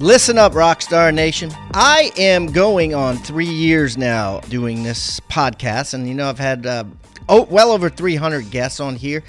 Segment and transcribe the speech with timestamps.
[0.00, 1.50] Listen up, Rockstar Nation.
[1.74, 6.66] I am going on three years now doing this podcast, and you know, I've had
[6.66, 6.84] uh,
[7.28, 9.24] oh, well over 300 guests on here,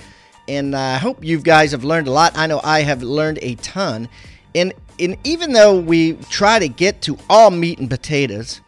[0.48, 2.38] and I hope you guys have learned a lot.
[2.38, 4.10] I know I have learned a ton.
[4.54, 8.62] And, and even though we try to get to all meat and potatoes,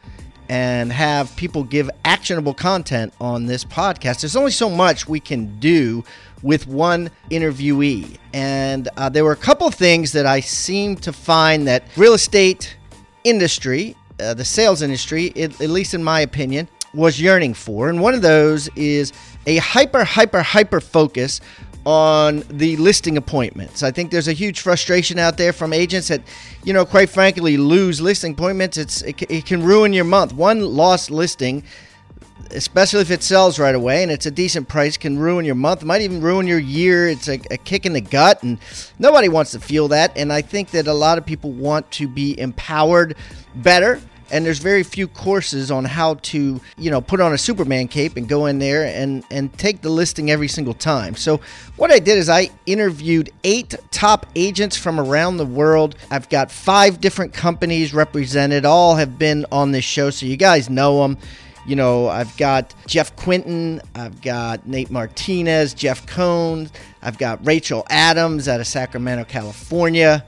[0.52, 4.20] and have people give actionable content on this podcast.
[4.20, 6.04] There's only so much we can do
[6.44, 8.18] with one interviewee.
[8.34, 12.14] And uh, there were a couple of things that I seem to find that real
[12.14, 12.76] estate
[13.24, 17.88] industry, uh, the sales industry, it, at least in my opinion, was yearning for.
[17.88, 19.14] And one of those is
[19.48, 21.40] a hyper, hyper, hyper focus
[21.86, 23.82] on the listing appointments.
[23.84, 26.22] I think there's a huge frustration out there from agents that,
[26.64, 28.78] you know, quite frankly, lose listing appointments.
[28.78, 30.34] It's it, it can ruin your month.
[30.34, 31.64] One lost listing,
[32.52, 35.84] especially if it sells right away and it's a decent price, can ruin your month.
[35.84, 37.08] Might even ruin your year.
[37.08, 38.60] It's a, a kick in the gut, and
[39.00, 40.16] nobody wants to feel that.
[40.16, 43.16] And I think that a lot of people want to be empowered
[43.56, 44.00] better
[44.32, 48.18] and there's very few courses on how to you know put on a superman cape
[48.18, 51.16] and go in there and and take the listing every single time.
[51.16, 51.40] So
[51.78, 55.96] what i did is i interviewed eight top agents from around the world.
[56.10, 58.66] I've got five different companies represented.
[58.66, 61.18] All have been on this show so you guys know them
[61.66, 66.70] you know, I've got Jeff Quinton, I've got Nate Martinez, Jeff Cohn,
[67.04, 70.26] I've got Rachel Adams out of Sacramento, California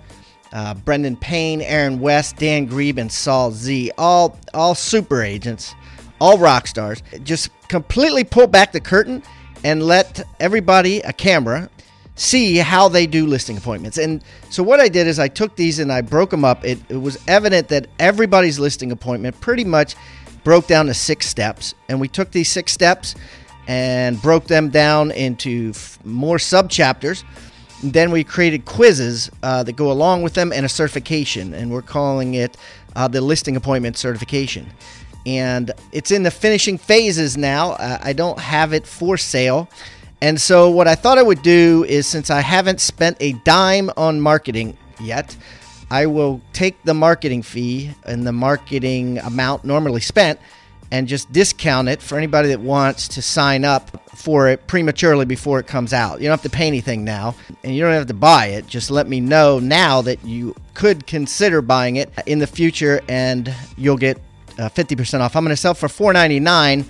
[0.54, 3.92] uh, Brendan Payne, Aaron West, Dan Grebe, and Saul Z.
[3.98, 5.76] All all super agents,
[6.22, 7.04] all rock stars.
[7.24, 9.24] Just completely pull back the curtain
[9.64, 11.70] and let everybody, a camera,
[12.16, 13.98] see how they do listing appointments.
[13.98, 16.64] And so what I did is I took these and I broke them up.
[16.64, 19.96] It, it was evident that everybody's listing appointment pretty much
[20.44, 21.74] broke down to six steps.
[21.90, 23.16] And we took these six steps
[23.68, 27.24] and broke them down into f- more sub chapters
[27.84, 31.82] then we created quizzes uh, that go along with them and a certification, and we're
[31.82, 32.56] calling it
[32.96, 34.70] uh, the listing appointment certification.
[35.26, 37.72] And it's in the finishing phases now.
[37.72, 39.70] Uh, I don't have it for sale.
[40.22, 43.90] And so, what I thought I would do is since I haven't spent a dime
[43.98, 45.36] on marketing yet,
[45.92, 50.40] I will take the marketing fee and the marketing amount normally spent
[50.94, 55.58] and just discount it for anybody that wants to sign up for it prematurely before
[55.60, 56.22] it comes out.
[56.22, 57.34] You don't have to pay anything now,
[57.64, 58.68] and you don't have to buy it.
[58.68, 63.52] Just let me know now that you could consider buying it in the future, and
[63.76, 64.22] you'll get
[64.60, 65.36] uh, 50% off.
[65.36, 66.86] I'm going to sell for $4.99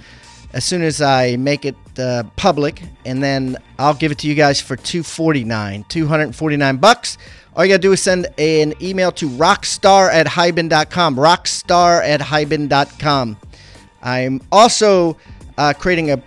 [0.51, 4.35] as soon as I make it uh, public, and then I'll give it to you
[4.35, 7.17] guys for 249 249 bucks.
[7.55, 11.15] All you got to do is send an email to rockstar at hiban.com.
[11.15, 13.37] Rockstar at hiban.com.
[14.03, 15.17] I'm also
[15.57, 16.21] uh, creating a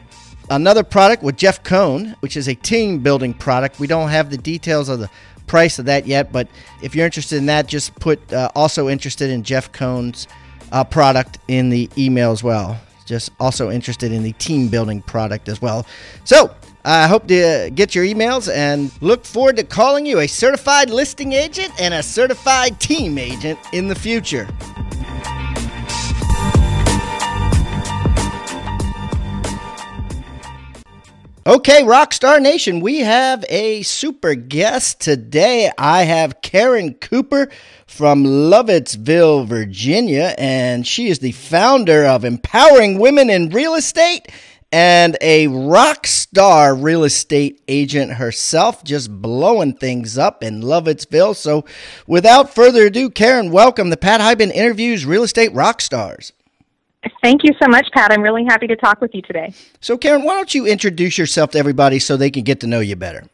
[0.51, 3.79] another product with Jeff Cohn, which is a team building product.
[3.79, 5.11] We don't have the details of the
[5.47, 6.49] price of that yet, but
[6.83, 10.27] if you're interested in that, just put uh, also interested in Jeff Cohn's
[10.73, 12.79] uh, product in the email as well.
[13.07, 15.87] Just also interested in the team building product as well.
[16.25, 16.55] So
[16.85, 21.33] I hope to get your emails and look forward to calling you a certified listing
[21.33, 24.49] agent and a certified team agent in the future.
[31.47, 35.71] Okay, Rockstar Nation, we have a super guest today.
[35.79, 37.49] I have Karen Cooper
[37.87, 44.27] from Lovettsville, Virginia, and she is the founder of Empowering Women in Real Estate
[44.73, 51.37] and a rock star real estate agent herself, just blowing things up in Lovettsville.
[51.37, 51.65] So,
[52.09, 56.33] without further ado, Karen, welcome to Pat Hiban Interviews Real Estate Rock Stars.
[57.23, 58.13] Thank you so much, Pat.
[58.13, 59.53] I'm really happy to talk with you today.
[59.81, 62.81] So, Karen, why don't you introduce yourself to everybody so they can get to know
[62.81, 63.25] you better?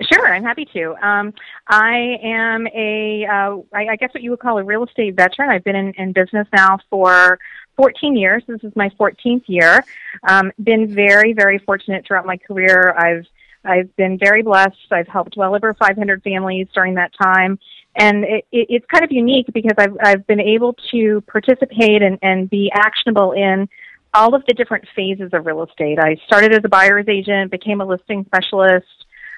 [0.00, 0.94] Sure, I'm happy to.
[1.06, 1.32] Um,
[1.68, 5.50] I am a, uh, I, I guess what you would call a real estate veteran.
[5.50, 7.38] I've been in, in business now for
[7.76, 8.42] 14 years.
[8.46, 9.84] This is my 14th year.
[10.28, 12.94] Um, been very, very fortunate throughout my career.
[12.96, 13.26] I've
[13.64, 14.90] I've been very blessed.
[14.90, 17.60] I've helped well over 500 families during that time,
[17.96, 22.18] and it, it, it's kind of unique because I've I've been able to participate and,
[22.22, 23.68] and be actionable in
[24.14, 25.98] all of the different phases of real estate.
[25.98, 28.86] I started as a buyer's agent, became a listing specialist,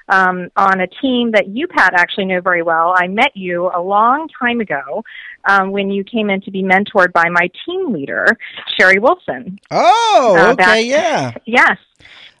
[0.09, 2.93] um, on a team that you, Pat, actually know very well.
[2.95, 5.03] I met you a long time ago
[5.45, 8.37] um, when you came in to be mentored by my team leader,
[8.77, 9.59] Sherry Wilson.
[9.71, 11.33] Oh, Uh, okay, back- yeah.
[11.45, 11.77] Yes,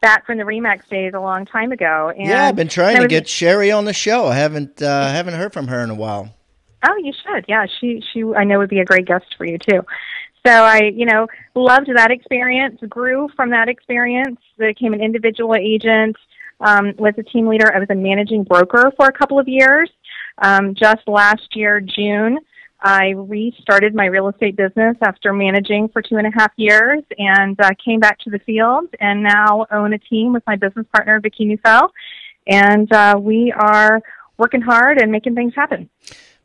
[0.01, 2.11] back from the Remax days a long time ago.
[2.15, 4.27] And Yeah, I've been trying to get Sherry on the show.
[4.27, 6.33] I haven't uh, haven't heard from her in a while.
[6.87, 7.45] Oh, you should.
[7.47, 9.81] Yeah, she she I know would be a great guest for you too.
[10.45, 12.79] So I, you know, loved that experience.
[12.87, 14.39] Grew from that experience.
[14.57, 16.15] Became an individual agent.
[16.59, 17.73] Um, was a team leader.
[17.73, 19.89] I was a managing broker for a couple of years.
[20.37, 22.37] Um, just last year, June,
[22.85, 27.59] I restarted my real estate business after managing for two and a half years, and
[27.59, 31.19] uh, came back to the field, and now own a team with my business partner
[31.19, 31.89] Vicky Neufeld,
[32.45, 34.03] and uh, we are
[34.37, 35.89] working hard and making things happen.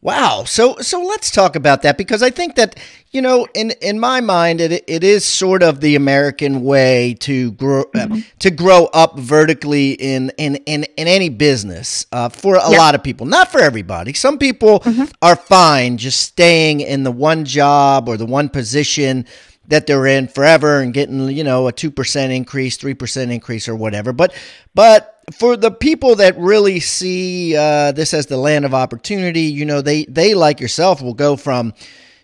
[0.03, 0.45] Wow.
[0.45, 2.79] So so let's talk about that because I think that
[3.11, 7.53] you know in in my mind it it is sort of the American way to
[7.53, 8.09] grow uh,
[8.39, 12.79] to grow up vertically in in in, in any business uh, for a Yep.
[12.79, 14.15] lot of people, not for everybody.
[14.15, 14.83] Some people
[15.21, 19.27] are fine just staying in the one job or the one position
[19.69, 24.13] that they're in forever and getting you know a 2% increase 3% increase or whatever
[24.13, 24.35] but
[24.75, 29.65] but for the people that really see uh, this as the land of opportunity you
[29.65, 31.73] know they they like yourself will go from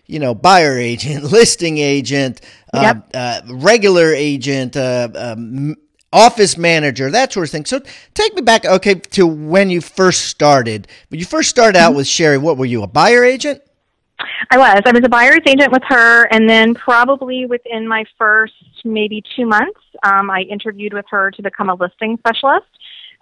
[0.05, 2.41] you know buyer agent listing agent
[2.73, 3.09] uh, Yep.
[3.13, 5.75] uh, regular agent uh, um,
[6.13, 7.65] office manager that sort of thing.
[7.65, 7.81] So
[8.13, 10.87] take me back okay to when you first started.
[11.09, 13.61] When you first started out with sherry what were you a buyer agent
[14.49, 14.81] I was.
[14.85, 18.53] I was a buyer's agent with her, and then probably within my first
[18.83, 22.67] maybe two months, um, I interviewed with her to become a listing specialist,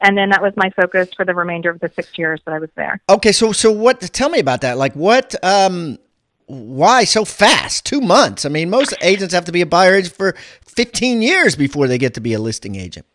[0.02, 2.60] and then that was my focus for the remainder of the six years that I
[2.60, 3.02] was there.
[3.10, 4.00] Okay, so so what?
[4.00, 4.78] Tell me about that.
[4.78, 5.36] Like, what?
[5.44, 5.98] Um,
[6.46, 7.86] why so fast?
[7.86, 8.46] Two months.
[8.46, 11.98] I mean, most agents have to be a buyer agent for fifteen years before they
[11.98, 13.06] get to be a listing agent.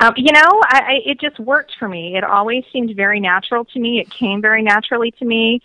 [0.00, 2.16] Um, you know, I, I, it just worked for me.
[2.16, 3.98] It always seemed very natural to me.
[3.98, 5.60] It came very naturally to me.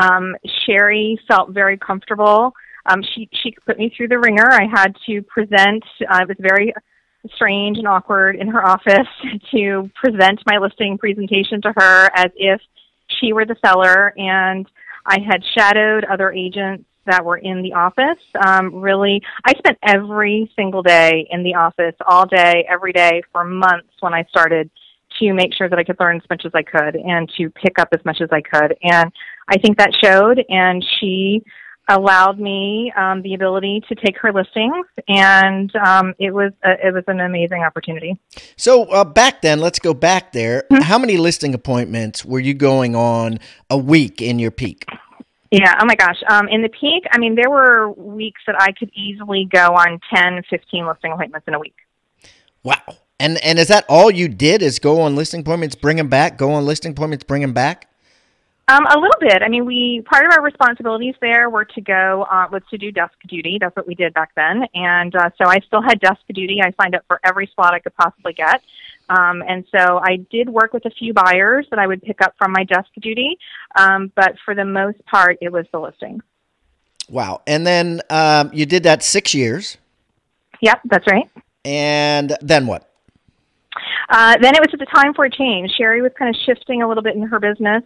[0.00, 2.52] Um, Sherry felt very comfortable.
[2.86, 4.50] Um, she she put me through the ringer.
[4.50, 5.84] I had to present.
[6.00, 6.72] Uh, it was very
[7.34, 9.08] strange and awkward in her office
[9.50, 12.60] to present my listing presentation to her as if
[13.20, 14.66] she were the seller, and
[15.04, 18.22] I had shadowed other agents that were in the office.
[18.46, 23.44] Um, really, I spent every single day in the office, all day, every day for
[23.44, 24.70] months when I started
[25.20, 27.78] to make sure that I could learn as much as I could and to pick
[27.78, 28.76] up as much as I could.
[28.82, 29.12] And
[29.48, 31.42] I think that showed, and she
[31.88, 36.94] allowed me um, the ability to take her listings, and um, it was a, it
[36.94, 38.18] was an amazing opportunity.
[38.56, 40.64] So uh, back then, let's go back there.
[40.82, 43.38] How many listing appointments were you going on
[43.70, 44.84] a week in your peak?
[45.50, 46.18] Yeah, oh my gosh.
[46.28, 49.98] Um, in the peak, I mean, there were weeks that I could easily go on
[50.14, 51.76] 10, 15 listing appointments in a week.
[52.62, 52.82] Wow.
[53.20, 54.62] And and is that all you did?
[54.62, 56.38] Is go on listing appointments, bring them back?
[56.38, 57.88] Go on listing appointments, bring them back?
[58.68, 59.42] Um, a little bit.
[59.42, 62.92] I mean, we part of our responsibilities there were to go uh, was to do
[62.92, 63.56] desk duty.
[63.58, 66.60] That's what we did back then, and uh, so I still had desk duty.
[66.62, 68.62] I signed up for every slot I could possibly get,
[69.08, 72.34] um, and so I did work with a few buyers that I would pick up
[72.36, 73.38] from my desk duty.
[73.74, 76.20] Um, but for the most part, it was the listing.
[77.08, 77.40] Wow.
[77.46, 79.78] And then um, you did that six years,
[80.60, 81.28] Yep, that's right.
[81.64, 82.87] and then what?
[84.08, 85.70] Uh, then it was at the time for a change.
[85.72, 87.82] Sherry was kind of shifting a little bit in her business.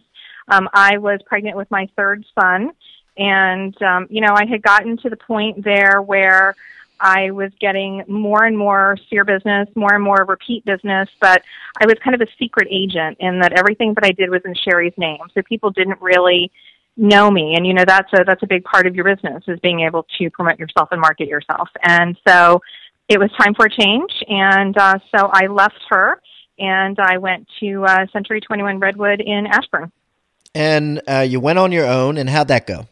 [0.48, 2.70] Um, I was pregnant with my third son,
[3.17, 6.55] and um, you know I had gotten to the point there where
[7.00, 11.43] I was getting more and more sphere business, more and more repeat business, but
[11.81, 14.55] I was kind of a secret agent in that everything that I did was in
[14.55, 16.52] Sherry's name, so people didn't really
[16.96, 17.55] know me.
[17.56, 20.06] And you know that's a that's a big part of your business is being able
[20.19, 21.69] to promote yourself and market yourself.
[21.82, 22.60] And so
[23.12, 26.20] it was time for a change and uh, so i left her
[26.58, 29.92] and i went to uh, century 21 redwood in ashburn.
[30.54, 32.86] And uh, you went on your own, and how'd that go?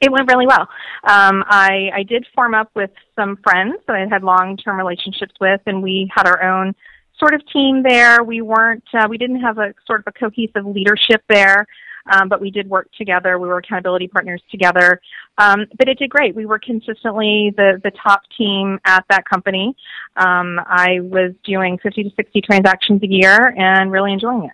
[0.00, 0.68] it went really well.
[1.04, 5.34] Um, I, I did form up with some friends that i had long term relationships
[5.40, 6.74] with and we had our own
[7.18, 8.22] sort of team there.
[8.22, 11.66] We weren't uh, we didn't have a sort of a cohesive leadership there
[12.10, 13.38] um, but we did work together.
[13.38, 15.00] We were accountability partners together.
[15.38, 16.34] Um, but it did great.
[16.34, 19.76] We were consistently the, the top team at that company.
[20.16, 24.52] Um, I was doing 50 to 60 transactions a year and really enjoying it.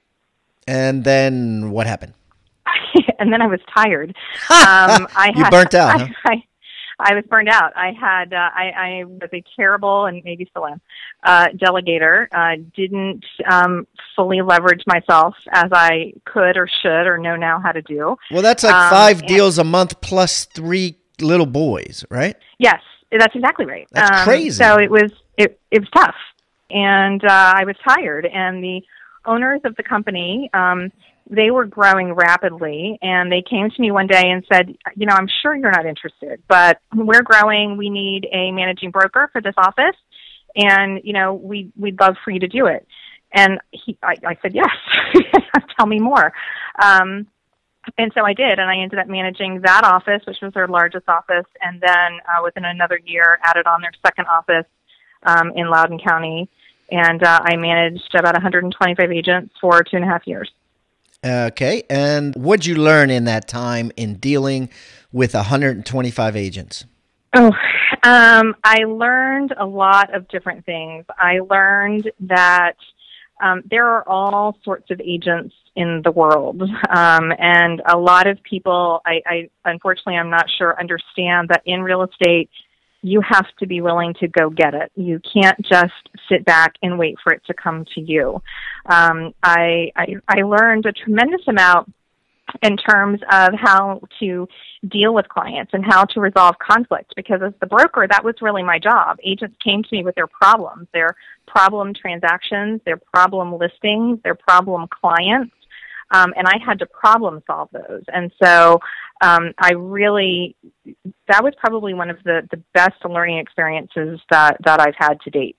[0.66, 2.14] And then what happened?
[3.18, 4.16] and then I was tired.
[4.50, 6.06] Um, I You had, burnt out, huh?
[6.26, 6.42] I, I
[7.14, 7.72] was burned out.
[7.76, 10.80] I had, uh, I, I was a terrible and maybe still am,
[11.24, 12.26] uh, delegator.
[12.32, 17.72] Uh, didn't, um, fully leverage myself as I could or should or know now how
[17.72, 18.16] to do.
[18.30, 22.36] Well, that's like Um, five deals a month plus three little boys, right?
[22.58, 22.80] Yes,
[23.10, 23.88] that's exactly right.
[23.90, 24.50] That's um, crazy.
[24.50, 26.16] So it was, it, it was tough
[26.70, 28.82] and, uh, I was tired and the
[29.24, 30.90] owners of the company, um,
[31.32, 35.14] they were growing rapidly and they came to me one day and said, you know,
[35.14, 37.78] I'm sure you're not interested, but we're growing.
[37.78, 39.96] We need a managing broker for this office
[40.54, 42.86] and, you know, we, we'd love for you to do it.
[43.32, 44.68] And he, I, I said, yes,
[45.76, 46.34] tell me more.
[46.82, 47.26] Um,
[47.96, 51.08] and so I did, and I ended up managing that office, which was their largest
[51.08, 54.66] office, and then uh, within another year, added on their second office
[55.24, 56.48] um, in Loudoun County,
[56.90, 60.50] and uh, I managed about 125 agents for two and a half years.
[61.24, 64.68] Okay, and what'd you learn in that time in dealing
[65.12, 66.84] with 125 agents?
[67.34, 67.52] Oh,
[68.02, 71.04] um, I learned a lot of different things.
[71.16, 72.74] I learned that
[73.42, 76.62] um, there are all sorts of agents in the world.
[76.90, 81.82] Um, and a lot of people, I, I unfortunately, I'm not sure, understand that in
[81.82, 82.50] real estate,
[83.02, 84.90] you have to be willing to go get it.
[84.94, 85.92] You can't just
[86.28, 88.40] sit back and wait for it to come to you.
[88.86, 91.92] Um, I, I, I learned a tremendous amount
[92.62, 94.46] in terms of how to
[94.88, 98.62] deal with clients and how to resolve conflict because as the broker that was really
[98.62, 101.16] my job agents came to me with their problems their
[101.46, 105.54] problem transactions their problem listings their problem clients
[106.12, 108.04] um, and I had to problem solve those.
[108.12, 108.78] And so
[109.20, 110.54] um, I really,
[111.28, 115.30] that was probably one of the, the best learning experiences that, that I've had to
[115.30, 115.56] date.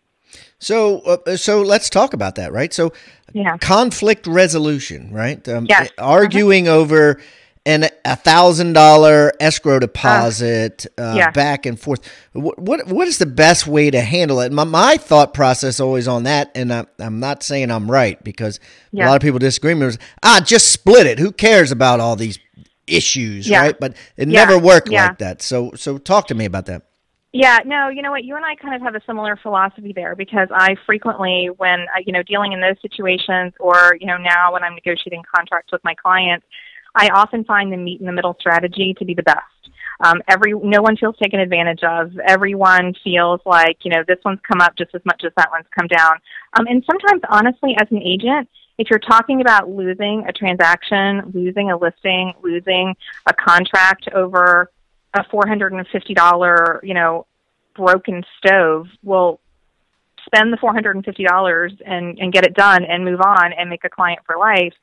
[0.59, 2.73] So, uh, so let's talk about that, right?
[2.73, 2.93] So,
[3.33, 3.57] yeah.
[3.57, 5.47] conflict resolution, right?
[5.47, 5.89] Um, yes.
[5.97, 6.77] Arguing uh-huh.
[6.77, 7.21] over
[7.65, 11.31] and a thousand dollar escrow deposit uh, uh, yeah.
[11.31, 12.01] back and forth.
[12.33, 14.51] What, what, what is the best way to handle it?
[14.51, 18.59] My, my thought process always on that, and I, am not saying I'm right because
[18.91, 19.05] yeah.
[19.05, 19.73] a lot of people disagree.
[19.73, 20.05] with me.
[20.23, 21.19] ah, just split it.
[21.19, 22.37] Who cares about all these
[22.87, 23.61] issues, yeah.
[23.61, 23.79] right?
[23.79, 25.41] But it never worked like that.
[25.41, 26.83] So so talk to me about that.
[27.35, 28.23] Yeah, no, you know what?
[28.23, 32.01] You and I kind of have a similar philosophy there because I frequently, when uh,
[32.05, 35.83] you know, dealing in those situations, or you know, now when I'm negotiating contracts with
[35.83, 36.45] my clients,
[36.95, 39.39] I often find the meet in the middle strategy to be the best.
[39.99, 42.17] Um, every no one feels taken advantage of.
[42.19, 45.67] Everyone feels like you know this one's come up just as much as that one's
[45.77, 46.15] come down.
[46.53, 51.71] Um, and sometimes, honestly, as an agent, if you're talking about losing a transaction, losing
[51.71, 52.95] a listing, losing
[53.27, 54.71] a contract over
[55.13, 57.25] a four hundred and fifty dollar, you know,
[57.75, 59.39] broken stove, well,
[60.25, 63.53] spend the four hundred and fifty dollars and and get it done and move on
[63.53, 64.73] and make a client for life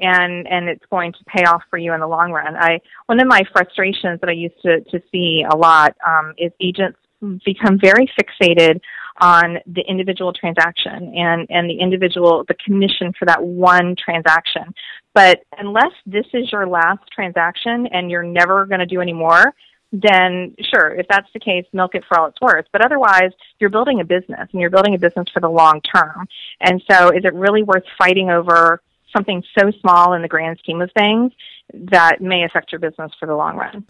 [0.00, 2.56] and and it's going to pay off for you in the long run.
[2.56, 6.52] I one of my frustrations that I used to to see a lot um, is
[6.60, 6.98] agents
[7.44, 8.80] become very fixated
[9.20, 14.74] on the individual transaction and and the individual the commission for that one transaction.
[15.14, 19.54] But unless this is your last transaction and you're never going to do any more,
[19.92, 22.66] then sure, if that's the case, milk it for all it's worth.
[22.72, 26.26] But otherwise, you're building a business and you're building a business for the long term.
[26.60, 28.82] And so is it really worth fighting over
[29.14, 31.32] something so small in the grand scheme of things
[31.72, 33.86] that may affect your business for the long run.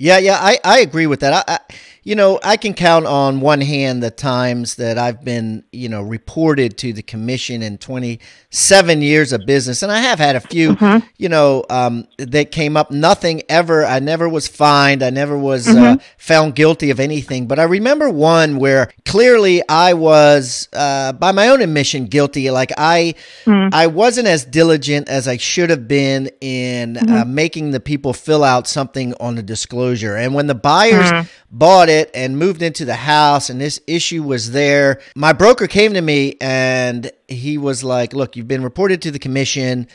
[0.00, 1.46] Yeah, yeah, I, I agree with that.
[1.46, 1.58] I, I,
[2.02, 6.00] you know, I can count on one hand the times that I've been, you know,
[6.00, 9.82] reported to the commission in 27 years of business.
[9.82, 11.06] And I have had a few, mm-hmm.
[11.18, 12.90] you know, um, that came up.
[12.90, 15.02] Nothing ever, I never was fined.
[15.02, 15.98] I never was uh, mm-hmm.
[15.98, 17.46] uh, found guilty of anything.
[17.46, 22.50] But I remember one where clearly I was, uh, by my own admission, guilty.
[22.50, 23.14] Like I,
[23.44, 23.74] mm-hmm.
[23.74, 27.34] I wasn't as diligent as I should have been in uh, mm-hmm.
[27.34, 29.89] making the people fill out something on the disclosure.
[29.92, 31.28] And when the buyers mm-hmm.
[31.50, 35.00] bought it and moved into the house and this issue was there.
[35.14, 39.18] My broker came to me and he was like, Look, you've been reported to the
[39.18, 39.88] commission.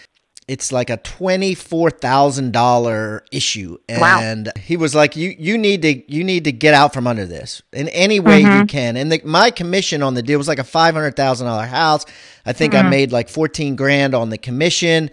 [0.47, 4.61] It's like a twenty-four thousand dollar issue, and wow.
[4.61, 7.63] he was like, "You you need to you need to get out from under this
[7.73, 8.59] in any way mm-hmm.
[8.59, 11.47] you can." And the, my commission on the deal was like a five hundred thousand
[11.47, 12.05] dollar house.
[12.45, 12.85] I think mm-hmm.
[12.85, 15.09] I made like fourteen grand on the commission,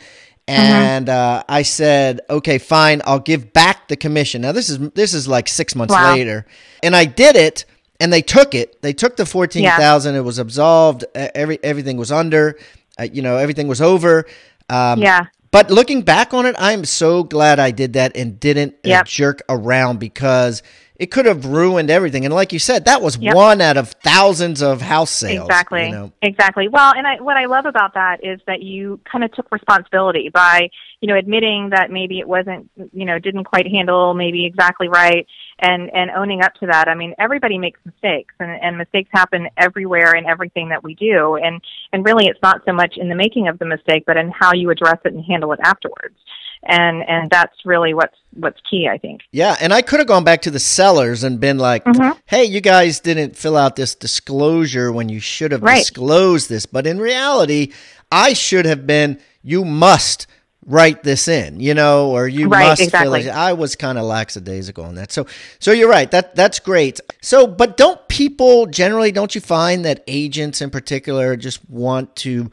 [0.49, 0.61] Mm-hmm.
[0.61, 5.14] and uh, I said, "Okay, fine, I'll give back the commission." Now this is this
[5.14, 6.14] is like six months wow.
[6.14, 6.46] later,
[6.82, 7.64] and I did it,
[8.00, 8.82] and they took it.
[8.82, 10.14] They took the fourteen thousand.
[10.14, 10.20] Yeah.
[10.20, 11.04] It was absolved.
[11.14, 12.58] Every everything was under.
[12.99, 14.26] Uh, you know, everything was over.
[14.68, 15.26] Um, yeah.
[15.52, 19.00] But looking back on it, I'm so glad I did that and didn't uh, yep.
[19.02, 20.62] uh, jerk around because
[20.96, 22.25] it could have ruined everything.
[22.25, 23.34] And like you said, that was yep.
[23.34, 25.49] one out of thousands of house sales.
[25.49, 25.87] Exactly.
[25.87, 26.12] You know?
[26.20, 26.68] Exactly.
[26.68, 30.28] Well, and I, what I love about that is that you kind of took responsibility
[30.28, 30.68] by,
[31.00, 35.26] you know, admitting that maybe it wasn't, you know, didn't quite handle maybe exactly right
[35.58, 36.88] and, and owning up to that.
[36.88, 41.37] I mean, everybody makes mistakes and, and mistakes happen everywhere in everything that we do.
[41.37, 41.61] And,
[41.92, 44.52] and really it's not so much in the making of the mistake, but in how
[44.52, 46.16] you address it and handle it afterwards
[46.64, 50.25] and and that's really what's what's key i think yeah and i could have gone
[50.25, 52.19] back to the sellers and been like mm-hmm.
[52.26, 55.78] hey you guys didn't fill out this disclosure when you should have right.
[55.78, 57.73] disclosed this but in reality
[58.12, 60.26] I should have been, you must
[60.66, 63.23] write this in, you know, or you Right, must exactly.
[63.23, 63.35] fill it.
[63.35, 65.11] I was kind of lackadaisical on that.
[65.11, 65.26] So,
[65.59, 66.09] so you're right.
[66.11, 67.00] That that's great.
[67.23, 69.11] So, but don't people generally?
[69.11, 72.50] Don't you find that agents in particular just want to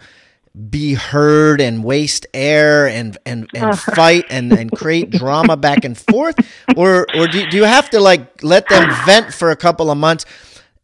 [0.69, 5.97] be heard and waste air and and, and fight and, and create drama back and
[5.97, 6.35] forth,
[6.75, 9.97] or or do, do you have to like let them vent for a couple of
[9.97, 10.25] months?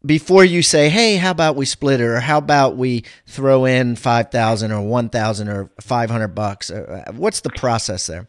[0.04, 3.96] before you say, "Hey, how about we split it?" or "How about we throw in
[3.96, 8.28] five thousand or one thousand or five hundred bucks?" Uh, What's the process there?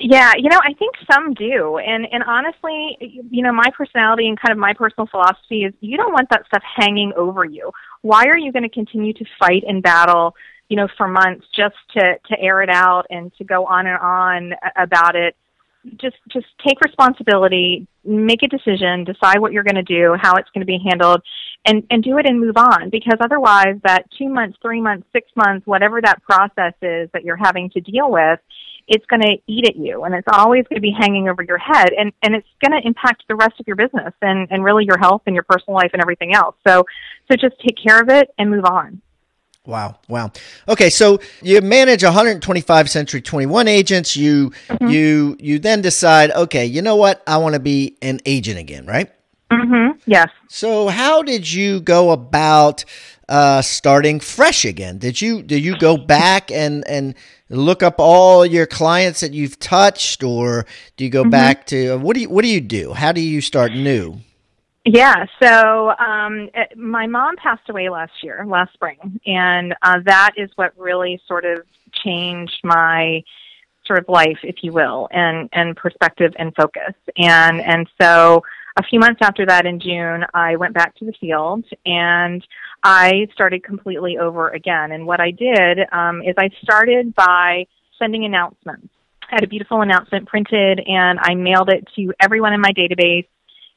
[0.00, 1.78] Yeah, you know, I think some do.
[1.78, 2.98] And and honestly,
[3.30, 6.44] you know, my personality and kind of my personal philosophy is you don't want that
[6.46, 7.70] stuff hanging over you.
[8.02, 10.34] Why are you going to continue to fight and battle,
[10.68, 13.98] you know, for months just to to air it out and to go on and
[13.98, 15.36] on about it?
[16.00, 20.48] Just just take responsibility, make a decision, decide what you're going to do, how it's
[20.50, 21.20] going to be handled,
[21.66, 25.28] and and do it and move on because otherwise that 2 months, 3 months, 6
[25.36, 28.40] months, whatever that process is that you're having to deal with,
[28.86, 31.58] it's going to eat at you and it's always going to be hanging over your
[31.58, 34.84] head and, and it's going to impact the rest of your business and, and really
[34.84, 36.54] your health and your personal life and everything else.
[36.66, 36.84] So,
[37.30, 39.00] so just take care of it and move on.
[39.66, 40.30] Wow, wow.
[40.68, 44.14] Okay, so you manage 125 Century 21 agents.
[44.14, 47.22] You you you then decide, okay, you know what?
[47.26, 49.10] I want to be an agent again, right?
[49.50, 49.98] Mm-hmm.
[50.06, 50.28] Yes.
[50.48, 52.84] So how did you go about
[53.28, 54.98] uh, starting fresh again?
[54.98, 57.14] Did you did you go back and and
[57.48, 60.66] look up all your clients that you've touched, or
[60.98, 62.92] do you go back to what do you what do you do?
[62.92, 64.18] How do you start new?
[64.84, 70.32] Yeah, so um, eh, my mom passed away last year, last spring, and uh, that
[70.36, 71.62] is what really sort of
[72.04, 73.22] changed my
[73.86, 76.94] sort of life, if you will, and and perspective and focus.
[77.16, 78.42] And and so
[78.76, 82.46] a few months after that, in June, I went back to the field and
[82.82, 84.92] I started completely over again.
[84.92, 87.66] And what I did um, is I started by
[87.98, 88.88] sending announcements.
[89.30, 93.26] I had a beautiful announcement printed, and I mailed it to everyone in my database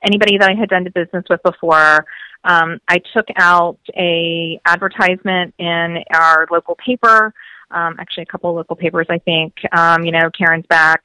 [0.03, 2.05] anybody that I had done business with before.
[2.43, 7.33] Um, I took out a advertisement in our local paper,
[7.71, 9.53] um, actually a couple local papers, I think.
[9.71, 11.03] Um, you know, Karen's back,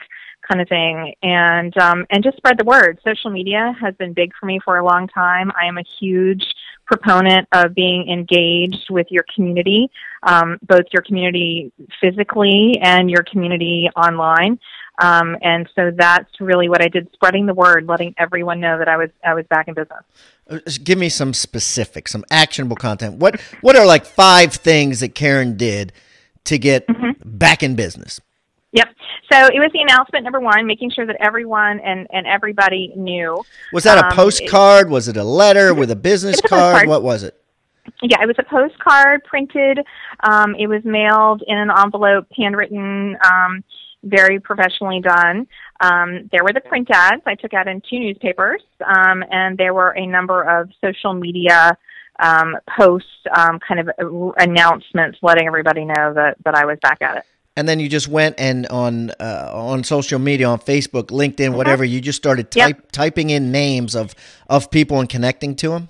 [0.53, 3.01] kind of thing, and um, and just spread the word.
[3.05, 5.51] Social media has been big for me for a long time.
[5.61, 6.45] I am a huge
[6.87, 9.91] proponent of being engaged with your community,
[10.25, 14.59] um, both your community physically and your community online.
[14.99, 18.88] Um, and so that's really what I did, spreading the word, letting everyone know that
[18.88, 20.03] I was I was back in business.
[20.51, 23.17] Uh, just Give me some specifics, some actionable content.
[23.17, 25.93] What what are like five things that Karen did
[26.45, 26.87] to get
[27.25, 28.21] back in business?
[28.73, 28.89] Yep.
[29.31, 33.45] So it was the announcement number one, making sure that everyone and, and everybody knew.
[33.73, 34.89] Was that a Um, postcard?
[34.89, 36.61] was it a letter with a business a card?
[36.73, 36.89] postcard.
[36.89, 37.39] What was it?
[38.03, 39.81] Yeah, it was a postcard printed.
[40.21, 43.63] Um, it was mailed in an envelope, handwritten, um,
[44.05, 45.47] very professionally done.
[45.81, 49.75] Um, there were the print ads I took out in two newspapers, um, and there
[49.75, 51.77] were a number of social media
[52.21, 53.91] um, posts, um, kind of
[54.39, 57.25] announcements, letting everybody know that, that I was back at it.
[57.55, 61.85] And then you just went and on uh, on social media, on Facebook, LinkedIn, whatever.
[61.85, 62.93] You just started Yep.
[62.93, 64.15] typing in names of
[64.49, 65.88] of people and connecting to them.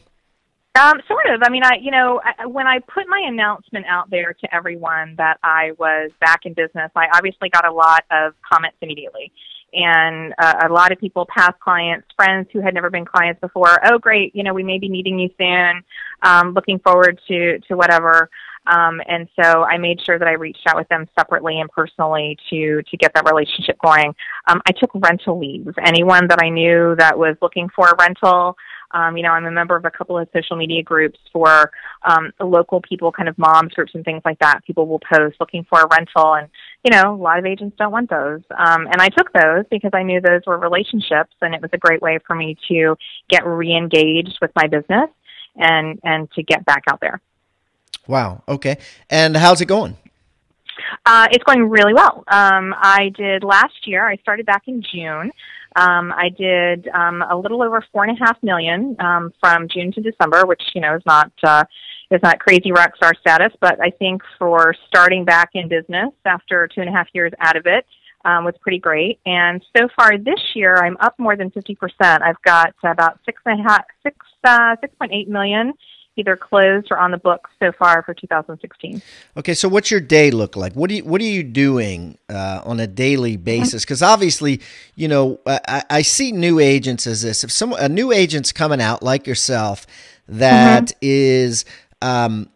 [0.74, 1.42] Um, sort of.
[1.44, 5.16] I mean, I, you know, I, when I put my announcement out there to everyone
[5.18, 9.32] that I was back in business, I obviously got a lot of comments immediately.
[9.74, 13.78] And uh, a lot of people, past clients, friends who had never been clients before,
[13.84, 15.82] oh, great, you know, we may be needing you soon.
[16.22, 18.30] Um, looking forward to, to whatever.
[18.66, 22.38] Um, and so I made sure that I reached out with them separately and personally
[22.50, 24.14] to to get that relationship going.
[24.46, 25.70] Um, I took rental leads.
[25.84, 28.56] Anyone that I knew that was looking for a rental,
[28.92, 31.70] um, you know, I'm a member of a couple of social media groups for
[32.04, 34.60] um, local people, kind of moms groups and things like that.
[34.66, 36.48] People will post looking for a rental, and
[36.84, 38.42] you know, a lot of agents don't want those.
[38.56, 41.78] Um, and I took those because I knew those were relationships, and it was a
[41.78, 42.96] great way for me to
[43.28, 45.10] get re-engaged with my business
[45.56, 47.20] and and to get back out there.
[48.06, 48.42] Wow.
[48.48, 48.78] Okay.
[49.10, 49.96] And how's it going?
[51.06, 52.24] Uh, it's going really well.
[52.28, 54.08] Um, I did last year.
[54.08, 55.30] I started back in June.
[55.74, 59.92] Um, I did um, a little over four and a half million um, from June
[59.92, 61.64] to December, which you know is not uh,
[62.10, 66.68] is not crazy rock star status, but I think for starting back in business after
[66.68, 67.86] two and a half years out of it
[68.24, 69.18] um, was pretty great.
[69.24, 72.22] And so far this year, I'm up more than fifty percent.
[72.22, 75.72] I've got about six and a half six uh, six point eight million
[76.16, 79.00] either closed or on the books so far for 2016.
[79.36, 80.74] Okay, so what's your day look like?
[80.74, 83.84] What do you what are you doing uh, on a daily basis?
[83.84, 84.60] Because obviously,
[84.94, 87.44] you know, I, I see new agents as this.
[87.44, 89.86] If some a new agent's coming out like yourself,
[90.28, 91.64] that is
[92.02, 92.48] um,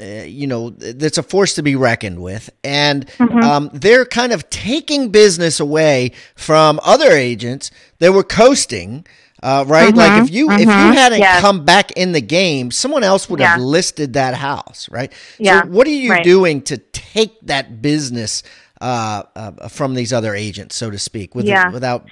[0.00, 2.50] uh, you know, that's a force to be reckoned with.
[2.64, 3.38] And mm-hmm.
[3.38, 9.06] um, they're kind of taking business away from other agents that were coasting.
[9.44, 9.98] Uh, right, mm-hmm.
[9.98, 10.54] like if you mm-hmm.
[10.54, 10.92] if you mm-hmm.
[10.94, 11.42] hadn't yes.
[11.42, 13.48] come back in the game, someone else would yeah.
[13.48, 15.12] have listed that house, right?
[15.38, 15.62] Yeah.
[15.62, 16.24] So what are you right.
[16.24, 18.42] doing to take that business
[18.80, 21.70] uh, uh, from these other agents, so to speak, with yeah.
[21.70, 22.06] without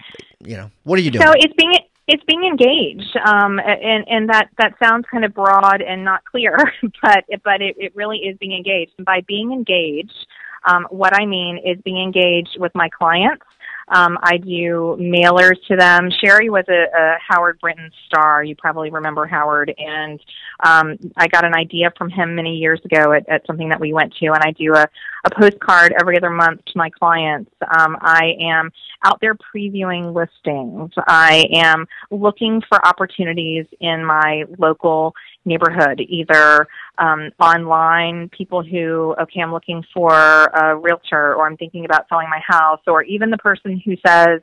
[0.45, 1.27] you know, what are you doing?
[1.27, 1.73] So it's being
[2.07, 6.57] it's being engaged, um, and and that that sounds kind of broad and not clear,
[7.03, 8.93] but but it, it really is being engaged.
[8.99, 10.27] And by being engaged,
[10.65, 13.47] um, what I mean is being engaged with my clients.
[13.89, 16.11] Um, I do mailers to them.
[16.23, 18.43] Sherry was a, a Howard Brinton star.
[18.45, 20.21] You probably remember Howard, and
[20.65, 23.93] um, I got an idea from him many years ago at, at something that we
[23.93, 24.87] went to, and I do a,
[25.25, 27.51] a postcard every other month to my clients.
[27.79, 28.71] Um, I am
[29.05, 30.91] out there previewing listings.
[31.07, 36.67] I am looking for opportunities in my local neighborhood, either
[36.99, 42.29] um, online, people who, okay, I'm looking for a realtor or I'm thinking about selling
[42.29, 44.41] my house, or even the person who says,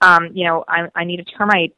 [0.00, 1.74] um, you know, I, I need a termite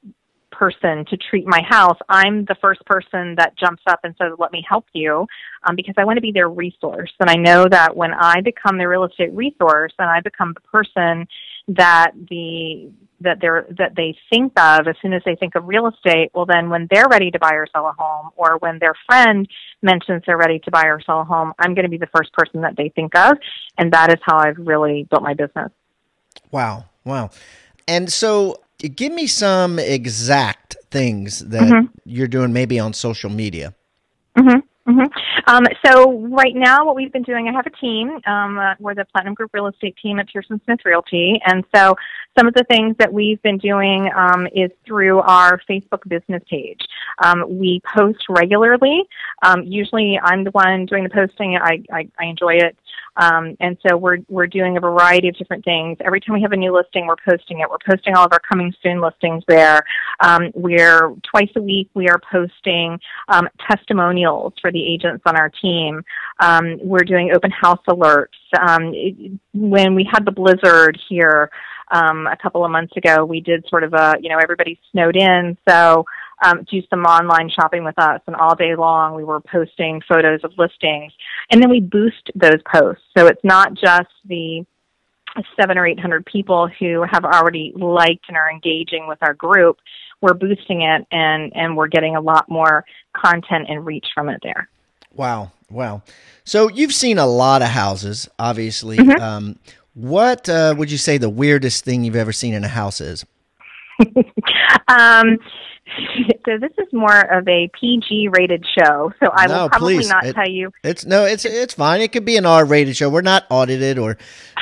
[0.52, 4.52] person to treat my house, I'm the first person that jumps up and says, "Let
[4.52, 5.26] me help you,"
[5.64, 7.12] um, because I want to be their resource.
[7.20, 10.60] And I know that when I become the real estate resource and I become the
[10.60, 11.26] person
[11.68, 15.86] that the that they're that they think of as soon as they think of real
[15.86, 18.94] estate well then when they're ready to buy or sell a home or when their
[19.06, 19.46] friend
[19.80, 22.32] mentions they're ready to buy or sell a home i'm going to be the first
[22.32, 23.38] person that they think of.
[23.78, 25.70] And that is how i've really built my business.
[26.50, 26.86] Wow.
[27.04, 27.30] Wow.
[27.88, 31.86] And so give me some exact things that mm-hmm.
[32.04, 33.74] you're doing maybe on social media
[34.36, 34.60] mm-hmm.
[34.88, 35.06] Mm-hmm.
[35.46, 38.18] Um, so right now, what we've been doing, I have a team.
[38.26, 41.94] Um, uh, we're the Platinum Group Real Estate team at Pearson Smith Realty, and so
[42.36, 46.80] some of the things that we've been doing um, is through our Facebook business page.
[47.22, 49.02] Um, we post regularly.
[49.42, 51.56] Um, usually, I'm the one doing the posting.
[51.56, 52.76] I, I, I enjoy it.
[53.16, 55.98] Um, and so we're we're doing a variety of different things.
[56.05, 57.68] Every time we have a new listing, we're posting it.
[57.68, 59.83] We're posting all of our coming soon listings there.
[60.20, 62.98] Um, we're twice a week we are posting
[63.29, 66.03] um, testimonials for the agents on our team.
[66.40, 68.27] Um, we're doing open house alerts.
[68.61, 71.51] Um, it, when we had the blizzard here
[71.92, 75.16] um, a couple of months ago, we did sort of a you know everybody snowed
[75.16, 76.05] in, so
[76.42, 78.20] um, do some online shopping with us.
[78.26, 81.12] And all day long, we were posting photos of listings.
[81.50, 83.05] And then we boost those posts.
[83.16, 84.66] So it's not just the
[85.59, 89.78] seven or eight hundred people who have already liked and are engaging with our group.
[90.20, 92.85] We're boosting it and, and we're getting a lot more
[93.16, 94.68] content and reach from it there.
[95.14, 95.52] Wow.
[95.70, 96.02] Wow.
[96.44, 98.98] So you've seen a lot of houses, obviously.
[98.98, 99.22] Mm-hmm.
[99.22, 99.59] Um,
[99.94, 103.24] what uh, would you say the weirdest thing you've ever seen in a house is?
[104.88, 105.38] um,
[106.46, 110.09] so this is more of a PG rated show, so I no, will probably please.
[110.09, 110.70] not it, tell you.
[110.85, 112.00] It's no, it's it's fine.
[112.00, 113.09] It could be an R rated show.
[113.09, 114.16] We're not audited, or,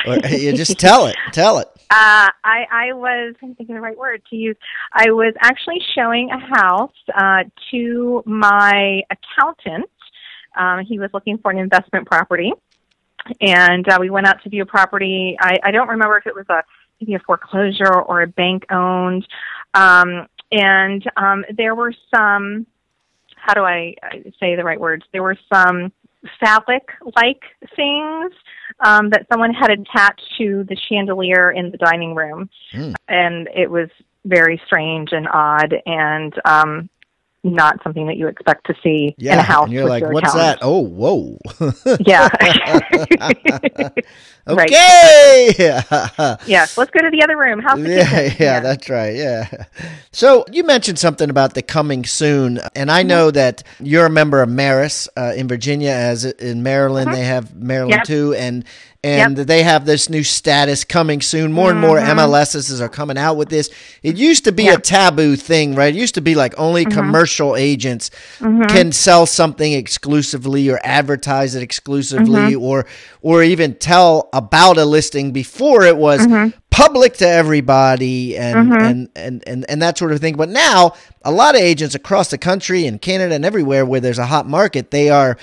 [0.05, 1.67] or you just tell it, tell it.
[1.89, 4.57] Uh, I I was I'm thinking the right word to use.
[4.93, 9.89] I was actually showing a house uh, to my accountant.
[10.57, 12.51] Um, he was looking for an investment property,
[13.39, 15.37] and uh, we went out to view a property.
[15.39, 16.63] I, I don't remember if it was a
[16.99, 19.27] maybe a foreclosure or a bank owned.
[19.73, 22.67] Um, and um, there were some
[23.41, 23.95] how do I
[24.39, 25.03] say the right words?
[25.11, 25.91] There were some
[26.39, 27.41] phallic like
[27.75, 28.31] things
[28.79, 32.49] um, that someone had attached to the chandelier in the dining room.
[32.73, 32.93] Mm.
[33.07, 33.89] And it was
[34.25, 35.73] very strange and odd.
[35.85, 36.89] And um,
[37.43, 39.65] not something that you expect to see yeah, in a house.
[39.65, 40.59] And you're like, your what's that?
[40.61, 41.39] Oh, whoa.
[42.05, 42.29] yeah.
[44.47, 45.49] okay.
[46.45, 46.65] yeah.
[46.77, 47.59] Let's go to the other room.
[47.59, 49.15] House yeah, yeah, yeah, that's right.
[49.15, 49.65] Yeah.
[50.11, 53.07] So you mentioned something about the coming soon, and I mm-hmm.
[53.07, 57.15] know that you're a member of MRIS uh, in Virginia, as in Maryland mm-hmm.
[57.15, 58.03] they have Maryland yep.
[58.05, 58.65] too, and
[59.03, 59.47] and yep.
[59.47, 61.51] they have this new status coming soon.
[61.51, 62.83] More and more MLSs mm-hmm.
[62.83, 63.69] are coming out with this.
[64.03, 64.79] It used to be yep.
[64.79, 65.95] a taboo thing, right?
[65.95, 66.99] It used to be like only mm-hmm.
[66.99, 68.63] commercial agents mm-hmm.
[68.63, 72.63] can sell something exclusively or advertise it exclusively mm-hmm.
[72.63, 72.85] or
[73.23, 76.55] or even tell about a listing before it was mm-hmm.
[76.69, 80.35] public to everybody and, and, and, and, and that sort of thing.
[80.35, 84.19] But now a lot of agents across the country and Canada and everywhere where there's
[84.19, 85.37] a hot market, they are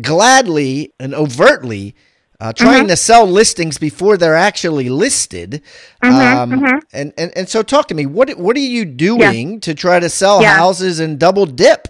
[0.00, 1.96] gladly and overtly
[2.42, 2.88] uh, trying mm-hmm.
[2.88, 5.62] to sell listings before they're actually listed.
[6.02, 6.78] Mm-hmm, um, mm-hmm.
[6.92, 8.04] And, and and so, talk to me.
[8.04, 9.58] What what are you doing yeah.
[9.60, 10.56] to try to sell yeah.
[10.56, 11.86] houses and double dip?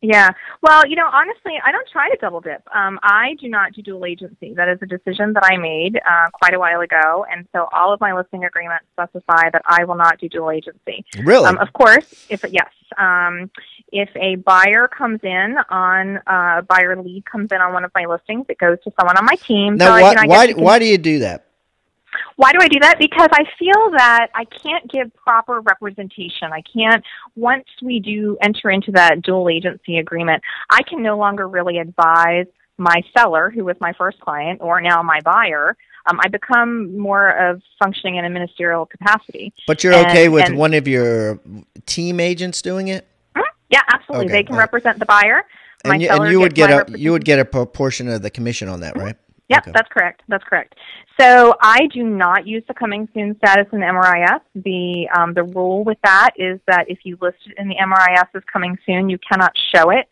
[0.00, 0.30] Yeah.
[0.62, 2.62] Well, you know, honestly, I don't try to double dip.
[2.74, 4.54] Um, I do not do dual agency.
[4.54, 7.92] That is a decision that I made uh, quite a while ago, and so all
[7.92, 11.04] of my listing agreements specify that I will not do dual agency.
[11.22, 11.46] Really?
[11.46, 13.50] Um, of course, if yes, um,
[13.92, 18.04] if a buyer comes in on uh, buyer lead comes in on one of my
[18.04, 19.76] listings, it goes to someone on my team.
[19.76, 21.47] Now, so, why, you know, I why, why do you do that?
[22.36, 22.98] Why do I do that?
[22.98, 26.52] Because I feel that I can't give proper representation.
[26.52, 27.04] I can't,
[27.36, 32.46] once we do enter into that dual agency agreement, I can no longer really advise
[32.78, 35.76] my seller, who was my first client, or now my buyer.
[36.08, 39.52] Um, I become more of functioning in a ministerial capacity.
[39.66, 41.40] But you're And- okay with one of your
[41.86, 43.06] team agents doing it?
[43.70, 44.26] Yeah, absolutely.
[44.26, 44.62] Okay, they can right.
[44.62, 45.44] represent the buyer.
[45.84, 48.30] My And you, and you would get a you would get a proportion of the
[48.30, 49.16] commission on that, right?
[49.48, 49.72] Yep, Okay.
[49.74, 50.22] that's correct.
[50.28, 50.74] That's correct.
[51.18, 54.40] So I do not use the coming soon status in the MRIS.
[54.54, 58.28] The um, the rule with that is that if you list it in the MRIS
[58.34, 60.08] as coming soon, you cannot show it,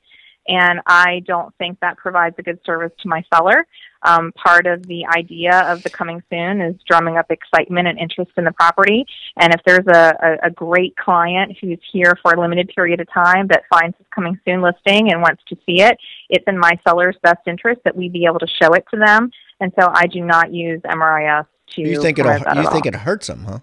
[0.49, 3.67] and I don't think that provides a good service to my seller.
[4.07, 8.31] Um, part of the idea of the coming soon is drumming up excitement and interest
[8.37, 9.05] in the property.
[9.37, 13.09] And if there's a, a, a great client who's here for a limited period of
[13.13, 15.99] time that finds this coming soon listing and wants to see it,
[16.31, 19.31] it's in my seller's best interest that we be able to show it to them.
[19.61, 21.83] And so I do not use MRIS to.
[21.83, 23.59] You think that you think it hurts them, huh?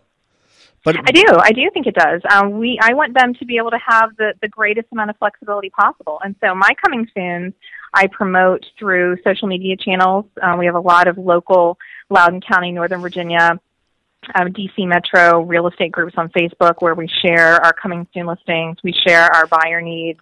[0.84, 1.24] But I do.
[1.40, 2.22] I do think it does.
[2.30, 5.18] Um, we I want them to be able to have the, the greatest amount of
[5.18, 6.20] flexibility possible.
[6.24, 7.54] And so my coming soon,
[7.94, 10.26] I promote through social media channels.
[10.42, 11.78] Um, we have a lot of local
[12.10, 13.60] Loudoun County, Northern Virginia,
[14.36, 18.78] um, DC Metro real estate groups on Facebook where we share our coming soon listings.
[18.84, 20.20] We share our buyer needs.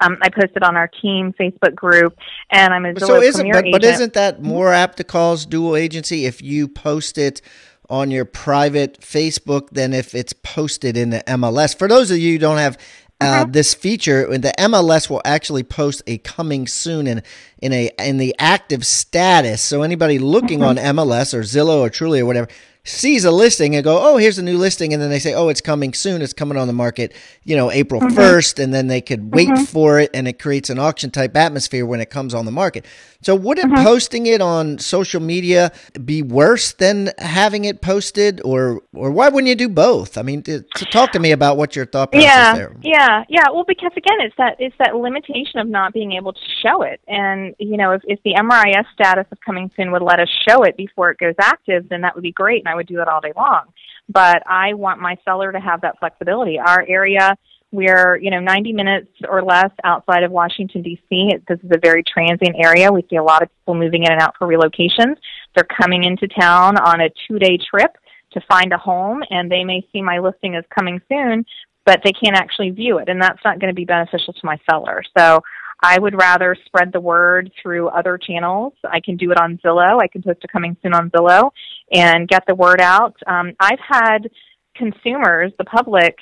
[0.00, 2.18] Um, I posted on our team Facebook group,
[2.50, 5.76] and I'm a Zillow so isn't but, but isn't that more apt to cause dual
[5.76, 7.42] agency if you post it
[7.90, 11.76] on your private Facebook than if it's posted in the MLS?
[11.76, 12.78] For those of you who don't have
[13.20, 13.52] uh, Mm-hmm.
[13.52, 17.22] this feature, the MLS will actually post a coming soon in
[17.60, 19.60] in a in the active status.
[19.62, 20.86] So anybody looking Mm-hmm.
[20.88, 22.48] on MLS or Zillow or Trulia or whatever
[22.84, 25.48] sees a listing and go, oh, here's a new listing, and then they say, oh,
[25.48, 26.22] it's coming soon.
[26.22, 27.14] It's coming on the market,
[27.44, 28.18] you know, April Mm-hmm.
[28.18, 31.84] 1st, and then they could wait for it, and it creates an auction type atmosphere
[31.84, 32.86] when it comes on the market.
[33.22, 33.84] So wouldn't Mm-hmm.
[33.84, 35.70] posting it on social media
[36.04, 40.16] be worse than having it posted, or or why wouldn't you do both?
[40.16, 42.74] I mean, to, to talk to me about what your thought process yeah, there.
[42.82, 43.44] Yeah, yeah.
[43.52, 47.00] Well, because again, it's that it's that limitation of not being able to show it,
[47.06, 50.62] and you know, if, if the MRIS status of coming soon would let us show
[50.62, 53.08] it before it goes active, then that would be great, and I would do it
[53.08, 53.64] all day long.
[54.08, 56.58] But I want my seller to have that flexibility.
[56.58, 57.36] Our area.
[57.72, 61.34] We're, you know, 90 minutes or less outside of Washington, D.C.
[61.48, 62.90] This is a very transient area.
[62.90, 65.14] We see a lot of people moving in and out for relocations.
[65.54, 67.96] They're coming into town on a two day trip
[68.32, 71.44] to find a home, and they may see my listing as coming soon,
[71.84, 74.58] but they can't actually view it, and that's not going to be beneficial to my
[74.68, 75.02] seller.
[75.16, 75.40] So
[75.82, 78.74] I would rather spread the word through other channels.
[78.84, 80.00] I can do it on Zillow.
[80.00, 81.50] I can post a coming soon on Zillow
[81.92, 83.16] and get the word out.
[83.26, 84.30] Um, I've had
[84.74, 86.16] consumers, the public,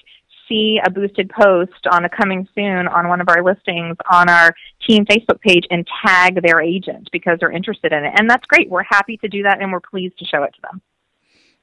[0.49, 4.55] see a boosted post on a coming soon on one of our listings on our
[4.87, 8.15] team Facebook page and tag their agent because they're interested in it.
[8.19, 8.71] And that's great.
[8.71, 10.83] We're happy to do that and we're pleased to show it to them.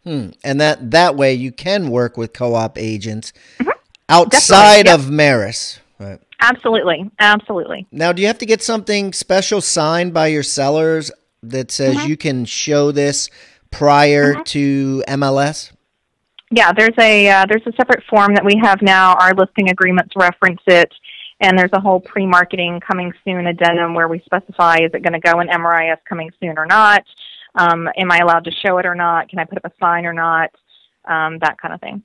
[0.03, 0.29] Hmm.
[0.43, 3.33] And that that way you can work with co-op agents
[4.07, 4.85] outside Mm-hmm.
[4.85, 4.99] Definitely, yep.
[4.99, 5.79] of MRIS.
[5.97, 6.19] Right.
[6.41, 7.09] Absolutely.
[7.19, 7.87] Absolutely.
[7.91, 11.11] Now, do you have to get something special signed by your sellers
[11.43, 12.07] that says Mm-hmm.
[12.09, 13.29] you can show this
[13.71, 15.71] prior to MLS?
[16.51, 19.15] Yeah, there's a uh, there's a separate form that we have now.
[19.15, 20.93] Our listing agreements reference it,
[21.41, 25.19] and there's a whole pre-marketing coming soon addendum where we specify is it going to
[25.19, 27.03] go in MRIS coming soon or not.
[27.55, 29.29] Um, am I allowed to show it or not?
[29.29, 30.51] Can I put up a sign or not?
[31.05, 32.03] Um, that kind of thing.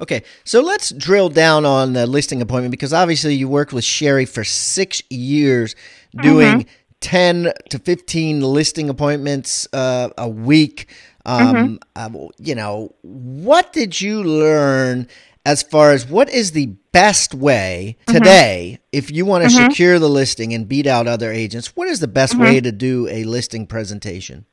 [0.00, 4.24] Okay, so let's drill down on the listing appointment because obviously you worked with Sherry
[4.24, 5.76] for six years
[6.20, 6.66] doing
[7.00, 10.88] 10 to 15 listing appointments uh, a week.
[11.24, 15.06] Um, uh, you know, what did you learn
[15.44, 20.08] as far as what is the best way today if you want to secure the
[20.08, 21.76] listing and beat out other agents?
[21.76, 24.46] What is the best way to do a listing presentation?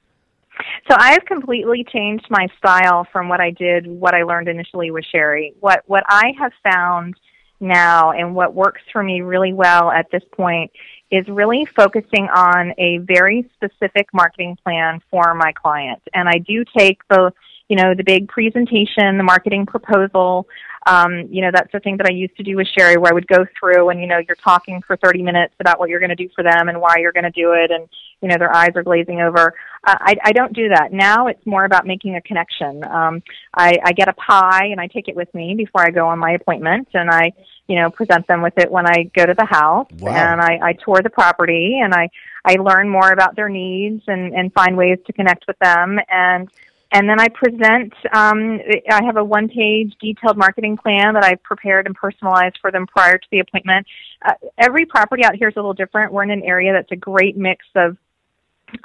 [0.90, 5.06] So I've completely changed my style from what I did, what I learned initially with
[5.06, 5.54] Sherry.
[5.60, 7.16] What what I have found
[7.60, 10.72] now and what works for me really well at this point
[11.12, 16.02] is really focusing on a very specific marketing plan for my client.
[16.14, 17.34] And I do take the
[17.70, 20.48] you know the big presentation, the marketing proposal.
[20.88, 23.14] Um, you know that's the thing that I used to do with Sherry, where I
[23.14, 26.10] would go through and you know you're talking for 30 minutes about what you're going
[26.10, 27.88] to do for them and why you're going to do it, and
[28.22, 29.54] you know their eyes are glazing over.
[29.86, 31.28] Uh, I, I don't do that now.
[31.28, 32.84] It's more about making a connection.
[32.84, 36.08] Um, I, I get a pie and I take it with me before I go
[36.08, 37.32] on my appointment, and I
[37.70, 40.10] you know, present them with it when I go to the house, Wow.
[40.12, 42.10] and I, I tour the property, and I
[42.44, 46.50] I learn more about their needs and and find ways to connect with them, and
[46.92, 47.94] and then I present.
[48.14, 52.88] Um, I have a one-page detailed marketing plan that I've prepared and personalized for them
[52.88, 53.86] prior to the appointment.
[54.26, 56.12] Uh, every property out here is a little different.
[56.12, 57.98] We're in an area that's a great mix of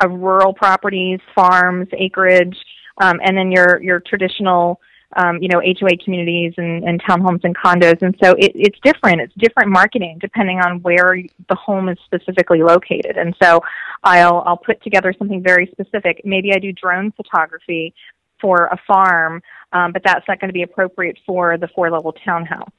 [0.00, 2.56] of rural properties, farms, acreage,
[3.00, 4.80] um, and then your your traditional
[5.16, 8.02] um, you know HOA communities and, and townhomes and condos.
[8.02, 9.20] And so it, it's different.
[9.20, 11.16] It's different marketing depending on where
[11.48, 13.16] the home is specifically located.
[13.16, 13.60] And so
[14.02, 16.22] I'll I'll put together something very specific.
[16.24, 17.94] Maybe I do drone photography
[18.40, 22.12] for a farm, um, but that's not going to be appropriate for the four level
[22.24, 22.70] townhouse.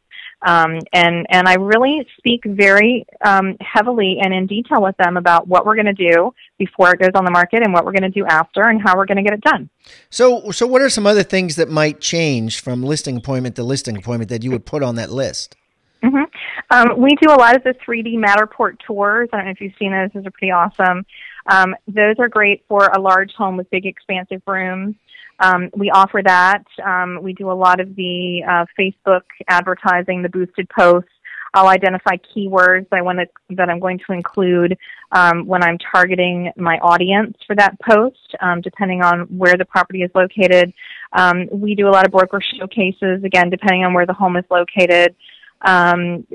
[0.42, 5.48] Um, and and I really speak very um, heavily and in detail with them about
[5.48, 8.04] what we're going to do before it goes on the market and what we're going
[8.04, 9.70] to do after and how we're going to get it done.
[10.10, 13.98] So, so what are some other things that might change from listing appointment to listing
[13.98, 15.56] appointment that you would put on that list?
[16.04, 16.24] hmm
[16.70, 19.30] Um, we do a lot of the 3D Matterport tours.
[19.34, 21.06] I don't know if you've seen those; those are pretty awesome.
[21.48, 24.96] Um, those are great for a large home with big, expansive rooms.
[25.40, 26.64] Um, we offer that.
[26.84, 31.10] Um, we do a lot of the uh, Facebook advertising, the boosted posts.
[31.54, 34.78] I'll identify keywords I want to, that I'm going to include
[35.14, 40.02] um, when I'm targeting my audience for that post, um, depending on where the property
[40.02, 40.74] is located.
[41.14, 44.44] Um, we do a lot of broker showcases, again, depending on where the home is
[44.50, 45.16] located
[45.62, 46.26] um,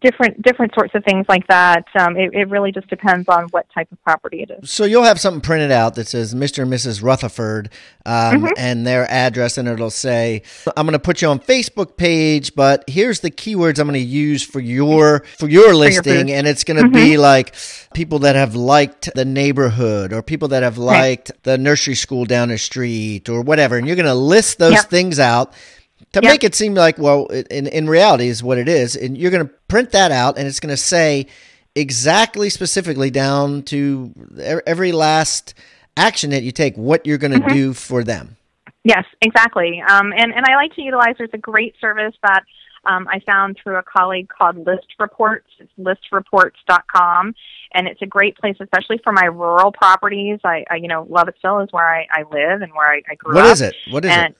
[0.00, 1.84] different different sorts of things like that.
[1.98, 4.70] Um, it, it really just depends on what type of property it is.
[4.70, 6.62] So you'll have something printed out that says Mr.
[6.62, 7.02] and Mrs.
[7.02, 7.70] Rutherford
[8.06, 10.42] um, and their address, and it'll say,
[10.76, 14.06] "I'm going to put you on Facebook page, but here's the keywords I'm going to
[14.06, 16.34] use for your for your listing, booth.
[16.34, 17.54] and it's going to be like
[17.94, 22.48] people that have liked the neighborhood or people that have liked the nursery school down
[22.48, 24.84] the street or whatever, and you're going to list those Yep.
[24.86, 25.52] things out."
[26.12, 26.30] To Yep.
[26.30, 29.46] make it seem like, well, in, in reality is what it is, and you're going
[29.46, 31.26] to print that out, and it's going to say
[31.74, 34.12] exactly specifically down to
[34.66, 35.54] every last
[35.96, 38.36] action that you take what you're going to do for them
[38.86, 39.82] Yes, exactly.
[39.82, 41.16] Um, and and I like to utilize.
[41.18, 42.44] There's a great service that
[42.84, 45.48] um, I found through a colleague called List Reports.
[45.58, 47.34] It's listreports.com,
[47.74, 50.38] and it's a great place, especially for my rural properties.
[50.44, 53.34] I, I you know, Lovettsville is where I, I live and where I, I grew
[53.34, 53.52] What up.
[53.54, 54.36] is it what is and it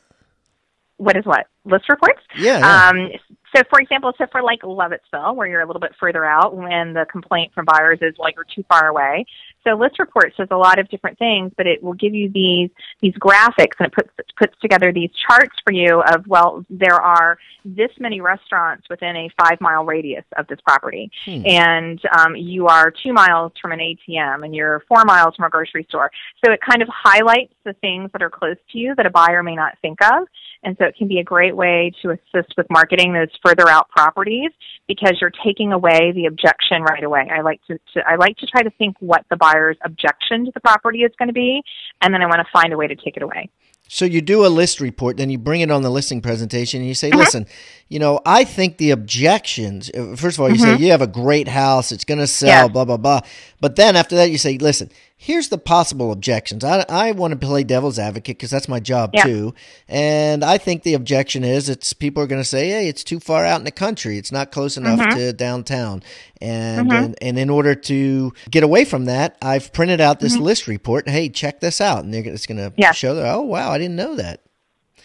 [0.98, 1.46] what is what?
[1.64, 2.20] List reports?
[2.38, 2.88] yeah, yeah.
[2.88, 3.11] Um,
[3.54, 6.92] so, for example, so for like Lovettsville, where you're a little bit further out, when
[6.94, 9.24] the complaint from buyers is like you're too far away.
[9.64, 12.70] So, list reports does a lot of different things, but it will give you these
[13.00, 17.38] these graphics and it puts puts together these charts for you of well, there are
[17.64, 21.42] this many restaurants within a five mile radius of this property, Hmm.
[21.46, 25.50] and um, you are two miles from an ATM, and you're four miles from a
[25.50, 26.11] grocery store.
[26.44, 29.42] So, it kind of highlights the things that are close to you that a buyer
[29.42, 30.26] may not think of.
[30.62, 33.88] And so it can be a great way to assist with marketing those further out
[33.90, 34.51] properties
[34.88, 37.29] because you're taking away the objection right away.
[37.31, 40.51] I like to, to I like to try to think what the buyer's objection to
[40.53, 41.62] the property is going to be,
[42.03, 43.51] and then I want to find a way to take it away.
[43.88, 46.88] So you do a list report, then you bring it on the listing presentation, and
[46.88, 47.46] you say, "Listen,
[47.88, 49.90] you know, I think the objections.
[49.96, 52.49] uh, First of all, you say you have a great house; it's going to sell,
[52.49, 52.66] Mm-hmm.
[52.66, 52.68] Yeah.
[52.72, 53.20] blah blah blah.
[53.61, 56.62] But then after that, you say, "Listen, here's the possible objections.
[56.62, 59.22] I I want to play devil's advocate because that's my job Yeah.
[59.24, 59.55] too.
[59.88, 63.18] And I think the objection is it's people are going to say, hey, it's too
[63.20, 64.18] far out in the country.
[64.18, 65.16] It's not close enough Mm-hmm.
[65.16, 66.02] to downtown.
[66.40, 70.66] And, and and in order to get away from that, I've printed out this list
[70.66, 71.09] report.
[71.09, 72.81] Hey, check this out, and it's going to Mm-hmm.
[72.81, 72.92] Yeah.
[72.92, 73.35] show that.
[73.35, 74.40] Oh wow, I didn't know that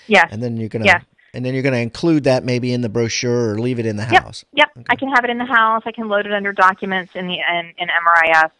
[0.07, 0.27] Yeah.
[0.29, 1.03] and then you're gonna Yes.
[1.33, 4.03] and then you're gonna include that maybe in the brochure or leave it in the
[4.11, 4.23] Yep.
[4.23, 4.43] house.
[4.53, 4.69] Yep.
[4.89, 5.83] I can have it in the house.
[5.85, 8.51] I can load it under documents in the in, in MRIS.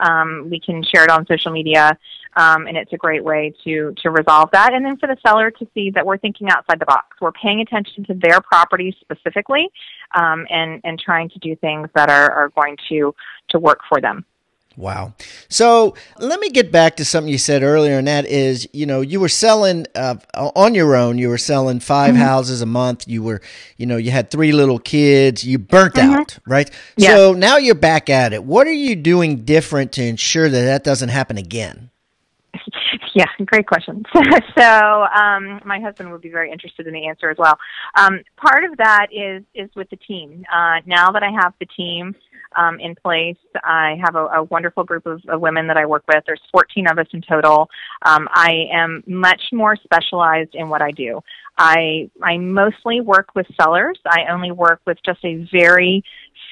[0.00, 1.98] Um, we can share it on social media,
[2.36, 4.72] um, and it's a great way to to resolve that.
[4.74, 7.60] And then for the seller to see that we're thinking outside the box, we're paying
[7.60, 9.68] attention to their property specifically,
[10.14, 13.14] um, and and trying to do things that are, are going to
[13.48, 14.24] to work for them.
[14.76, 15.14] Wow.
[15.48, 19.00] So let me get back to something you said earlier, and that is, you know,
[19.00, 21.16] you were selling uh, on your own.
[21.16, 22.22] You were selling 5 Mm-hmm.
[22.22, 23.08] houses a month.
[23.08, 23.40] You were,
[23.78, 25.44] you know, you had three little kids.
[25.44, 26.70] You burnt out, right?
[26.70, 27.02] Mm-hmm.
[27.04, 28.44] So now you're back at it.
[28.44, 31.90] What are you doing different to ensure that that doesn't happen again?
[33.14, 34.04] Yeah, great question.
[34.58, 37.58] so, um, my husband would be very interested in the answer as well.
[37.94, 40.44] Um, part of that is is with the team.
[40.52, 42.14] Uh, now that I have the team
[42.56, 46.04] um, in place, I have a, a wonderful group of, of women that I work
[46.08, 46.24] with.
[46.26, 47.68] There's 14 of us in total.
[48.02, 51.20] Um, I am much more specialized in what I do.
[51.58, 53.98] I I mostly work with sellers.
[54.06, 56.04] I only work with just a very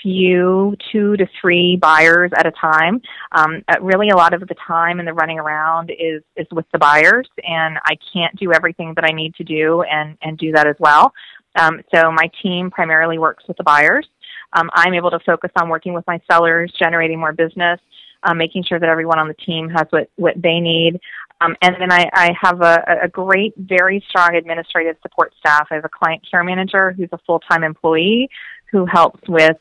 [0.02, 3.00] few, two to three buyers at a time.
[3.32, 6.78] Um, really, a lot of the time and the running around is is with the
[6.78, 10.66] buyers, and I can't do everything that I need to do and and do that
[10.66, 11.12] as well.
[11.56, 14.08] Um, so my team primarily works with the buyers.
[14.54, 17.80] Um, I'm able to focus on working with my sellers, generating more business,
[18.22, 21.00] um, making sure that everyone on the team has what, what they need.
[21.40, 25.68] Um, and then I, I have a, a great, very strong administrative support staff.
[25.70, 28.30] I have a client care manager who's a full time employee
[28.70, 29.56] who helps with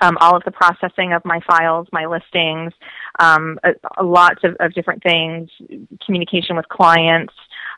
[0.00, 2.72] um, all of the processing of my files, my listings,
[3.18, 5.50] um, a, a lots of, of, different things,
[6.04, 7.32] communication with clients.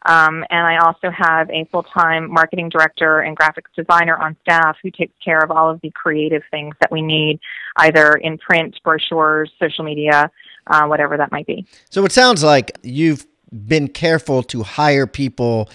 [0.07, 4.77] Um, and I also have a full time marketing director and graphics designer on staff
[4.83, 7.41] who takes care of all of the creative things that we need,
[7.77, 10.31] either in print, brochures, social media,
[10.69, 11.67] uh, whatever that might be.
[11.91, 13.27] So it sounds like you've
[13.67, 15.69] been careful to hire people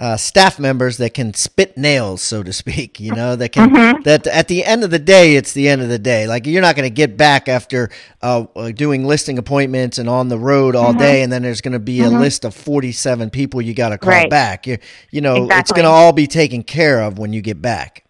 [0.00, 3.00] uh, staff members that can spit nails, so to speak.
[3.00, 4.02] You know, that can mm-hmm.
[4.02, 6.26] that at the end of the day, it's the end of the day.
[6.26, 7.90] Like you're not going to get back after
[8.22, 10.98] uh, uh, doing listing appointments and on the road all mm-hmm.
[10.98, 12.16] day, and then there's going to be mm-hmm.
[12.16, 14.30] a list of 47 people you got to call right.
[14.30, 14.66] back.
[14.66, 14.78] You,
[15.10, 15.60] you know, exactly.
[15.60, 18.04] it's going to all be taken care of when you get back.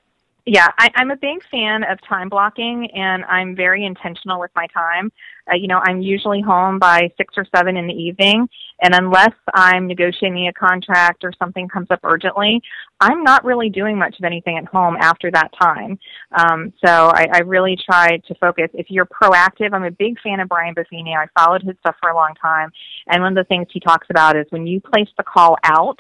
[0.47, 4.67] Yeah, I, I'm a big fan of time blocking, and I'm very intentional with my
[4.67, 5.11] time.
[5.51, 8.49] Uh, you know, I'm usually home by six or seven in the evening,
[8.83, 12.63] and unless I'm negotiating a contract or something comes up urgently,
[13.01, 15.99] I'm not really doing much of anything at home after that time.
[16.33, 18.71] Um, so I, I really try to focus.
[18.75, 21.15] If you're proactive, I'm a big fan of Brian Buffini.
[21.17, 22.71] I followed his stuff for a long time,
[23.09, 25.99] and one of the things he talks about is when you place the call out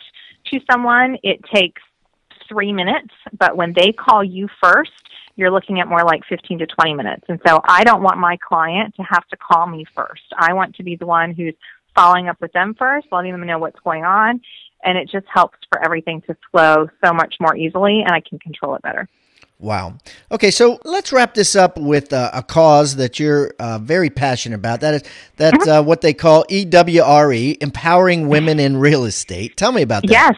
[0.52, 1.82] to someone, it takes
[2.48, 4.90] three minutes, but when they call you first,
[5.36, 7.24] you're looking at more like 15 to 20 minutes.
[7.28, 10.22] And so I don't want my client to have to call me first.
[10.36, 11.54] I want to be the one who's
[11.94, 14.40] following up with them first, letting them know what's going on.
[14.84, 18.38] And it just helps for everything to flow so much more easily, and I can
[18.38, 19.08] control it better.
[19.58, 19.94] Wow.
[20.30, 24.56] Okay, so let's wrap this up with uh, a cause that you're uh, very passionate
[24.56, 24.80] about.
[24.80, 25.02] That is
[25.36, 25.70] that's mm-hmm.
[25.70, 29.56] uh, what they call EWRE, empowering women in real estate.
[29.56, 30.10] Tell me about that.
[30.10, 30.34] Yes.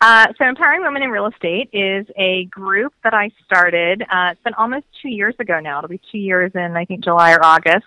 [0.00, 4.02] Uh, so, Empowering Women in Real Estate is a group that I started.
[4.02, 5.78] Uh, it's been almost two years ago now.
[5.78, 7.86] It'll be two years in, I think, July or August.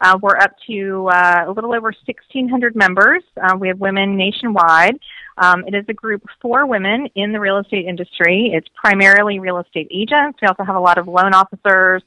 [0.00, 3.22] Uh, we're up to uh, a little over 1,600 members.
[3.42, 4.98] Uh, we have women nationwide.
[5.38, 8.50] Um, it is a group for women in the real estate industry.
[8.52, 10.38] It's primarily real estate agents.
[10.42, 12.02] We also have a lot of loan officers,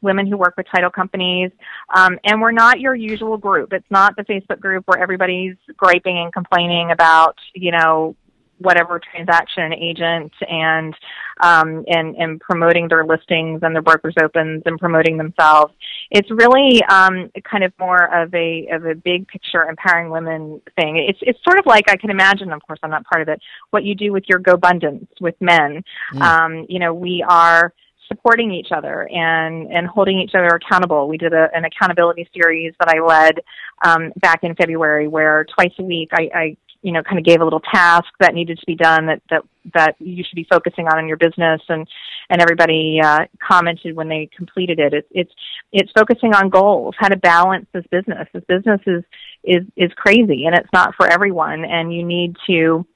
[0.00, 1.50] women who work with title companies.
[1.92, 3.72] Um, and we're not your usual group.
[3.72, 8.14] It's not the Facebook group where everybody's griping and complaining about, you know,
[8.58, 10.94] whatever transaction agent and
[11.40, 15.74] um, and and promoting their listings and their brokers opens and promoting themselves.
[16.10, 20.96] It's really um, kind of more of a of a big picture empowering women thing.
[20.96, 22.52] It's it's sort of like I can imagine.
[22.52, 23.40] Of course, I'm not part of it.
[23.70, 25.82] What you do with your GoBundance with men.
[26.14, 26.22] Mm.
[26.22, 27.72] Um, you know, we are
[28.08, 31.08] supporting each other and and holding each other accountable.
[31.08, 33.40] We did a, an accountability series that I led
[33.84, 37.40] um, back in February, where twice a week I, I you know, kind of gave
[37.40, 39.42] a little task that needed to be done that that
[39.74, 41.86] that you should be focusing on in your business, and
[42.30, 44.92] and everybody uh, commented when they completed it.
[44.92, 45.32] It's it's
[45.72, 48.28] it's focusing on goals, how to balance this business.
[48.32, 49.04] This business is
[49.44, 52.86] is is crazy, and it's not for everyone, and you need to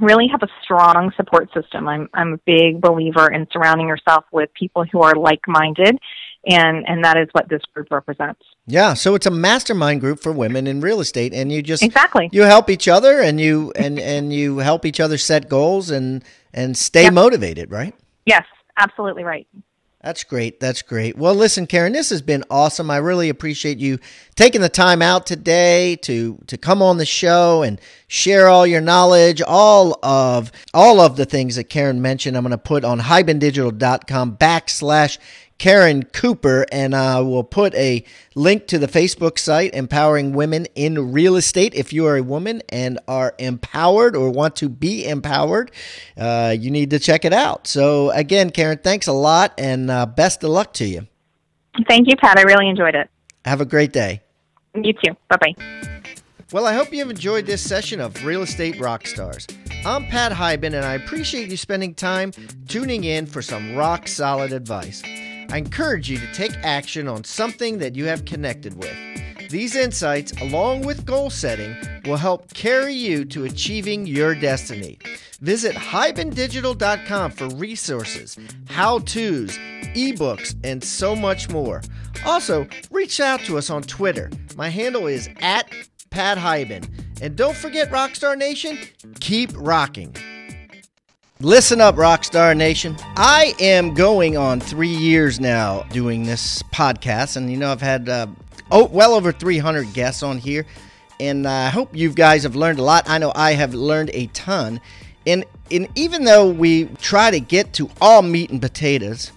[0.00, 1.88] really have a strong support system.
[1.88, 5.98] I'm I'm a big believer in surrounding yourself with people who are like-minded
[6.46, 8.42] and and that is what this group represents.
[8.68, 12.28] Yeah, so it's a mastermind group for women in real estate, and you just exactly
[12.32, 16.24] you help each other, and you and and you help each other set goals and
[16.52, 17.12] and stay yep.
[17.12, 17.94] motivated, right?
[18.24, 18.44] Yes,
[18.76, 19.46] absolutely right.
[20.06, 20.60] That's great.
[20.60, 21.18] That's great.
[21.18, 22.92] Well, listen, Karen, this has been awesome.
[22.92, 23.98] I really appreciate you
[24.36, 28.80] taking the time out today to to come on the show and share all your
[28.80, 32.36] knowledge, all of all of the things that Karen mentioned.
[32.36, 35.18] I'm going to put on hibandigital.com backslash
[35.58, 38.04] Karen Cooper, and I will put a
[38.34, 41.74] link to the Facebook site, Empowering Women in Real Estate.
[41.74, 45.70] If you are a woman and are empowered or want to be empowered,
[46.16, 47.66] uh, you need to check it out.
[47.66, 51.06] So, again, Karen, thanks a lot, and uh, best of luck to you.
[51.88, 52.38] Thank you, Pat.
[52.38, 53.08] I really enjoyed it.
[53.44, 54.20] Have a great day.
[54.74, 55.16] You too.
[55.28, 55.54] Bye bye.
[56.52, 59.52] Well, I hope you've enjoyed this session of Real Estate Rockstars.
[59.84, 62.32] I'm Pat Hiban, and I appreciate you spending time
[62.68, 65.02] tuning in for some rock solid advice.
[65.56, 68.94] I encourage you to take action on something that you have connected with.
[69.48, 74.98] These insights, along with goal setting, will help carry you to achieving your destiny.
[75.40, 78.36] Visit hibandigital.com for resources,
[78.68, 79.56] how to's,
[79.96, 81.80] ebooks, and so much more.
[82.26, 84.28] Also, reach out to us on Twitter.
[84.56, 85.72] My handle is at
[86.10, 86.86] Pat Hiban.
[87.22, 88.78] And don't forget, Rockstar Nation,
[89.20, 90.14] keep rocking.
[91.40, 92.96] Listen up, Rockstar Nation.
[93.14, 98.08] I am going on three years now doing this podcast, and you know I've had
[98.08, 98.28] uh,
[98.70, 100.64] oh well over 300 guests on here,
[101.20, 103.04] and I hope you guys have learned a lot.
[103.06, 104.80] I know I have learned a ton,
[105.26, 109.32] And, and even though we try to get to all meat and potatoes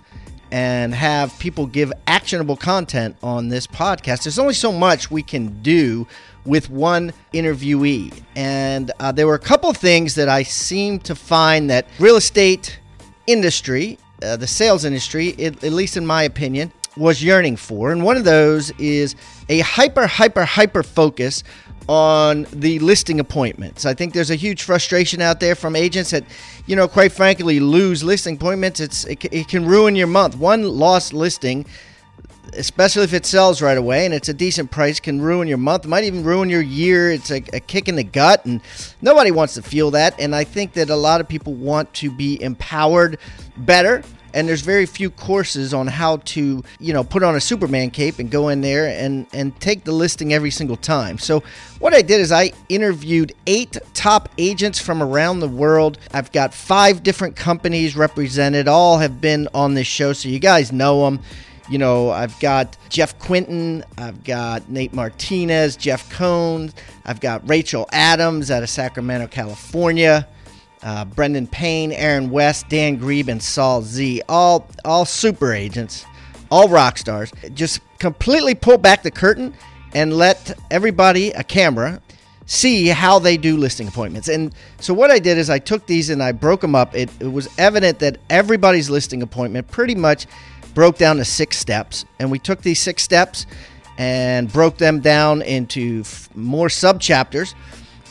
[0.52, 5.62] and have people give actionable content on this podcast, there's only so much we can
[5.62, 6.08] do
[6.50, 8.22] with one interviewee.
[8.36, 12.16] And uh, there were a couple of things that I seemed to find that real
[12.16, 12.80] estate
[13.28, 17.92] industry, uh, the sales industry, it, at least in my opinion, was yearning for.
[17.92, 19.16] And one of those is
[19.48, 21.44] a hyper, hyper, hyper focus
[21.88, 23.86] on the listing appointments.
[23.86, 26.24] I think there's a huge frustration out there from agents that,
[26.68, 28.80] you know, quite frankly, lose listing appointments.
[28.80, 30.36] It's it, it can ruin your month.
[30.36, 31.66] One lost listing,
[32.56, 35.86] especially if it sells right away and it's a decent price, can ruin your month.
[35.86, 37.12] Might even ruin your year.
[37.12, 38.62] It's a, a kick in the gut, and
[39.02, 40.20] nobody wants to feel that.
[40.20, 43.20] And I think that a lot of people want to be empowered
[43.58, 47.90] better and there's very few courses on how to you know put on a superman
[47.90, 51.42] cape and go in there and and take the listing every single time so
[51.80, 56.54] what i did is i interviewed eight top agents from around the world i've got
[56.54, 61.20] five different companies represented all have been on this show so you guys know them
[61.70, 66.72] you know, I've got Jeff Quinton, I've got Nate Martinez, Jeff Cohn,
[67.06, 70.28] I've got Rachel Adams out of Sacramento, California
[70.84, 74.22] uh, Brendan Payne, Aaron West, Dan Grebe, and Saul Z.
[74.30, 76.06] All all super agents,
[76.50, 77.32] all rock stars.
[77.54, 79.54] Just completely pull back the curtain
[79.94, 82.02] and let everybody a camera
[82.46, 84.28] see how they do listing appointments.
[84.28, 86.96] And so what I did is I took these and I broke them up.
[86.96, 90.26] It, it was evident that everybody's listing appointment pretty much
[90.74, 93.46] broke down to six steps, and we took these six steps
[93.98, 97.54] and broke them down into f- more sub chapters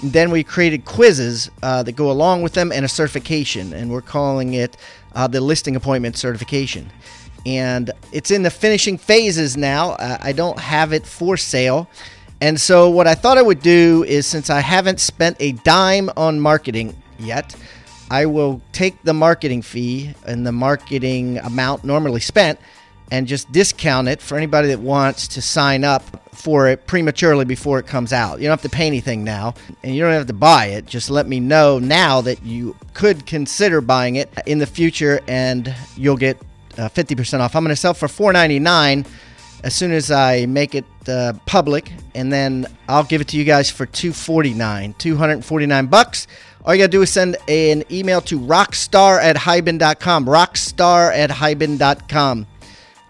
[0.03, 4.01] then we created quizzes uh, that go along with them and a certification, and we're
[4.01, 4.77] calling it
[5.15, 6.91] uh, the listing appointment certification.
[7.45, 9.93] And it's in the finishing phases now.
[9.93, 11.89] Uh, I don't have it for sale.
[12.41, 16.11] And so, what I thought I would do is since I haven't spent a dime
[16.17, 17.57] on marketing yet,
[18.11, 22.59] I will take the marketing fee and the marketing amount normally spent
[23.11, 26.03] and just discount it for anybody that wants to sign up
[26.35, 28.39] for it prematurely before it comes out.
[28.39, 30.87] You don't have to pay anything now, and you don't have to buy it.
[30.87, 35.75] Just let me know now that you could consider buying it in the future, and
[35.97, 36.39] you'll get
[36.77, 37.57] uh, 50% off.
[37.57, 39.07] I'm going to sell for $4.99
[39.65, 43.45] as soon as I make it uh, public, and then I'll give it to you
[43.45, 46.27] guys for 249 249 bucks.
[46.69, 50.27] All you got to do is send an email to rockstar at hiban.com.
[50.27, 52.47] Rockstar at hiban.com.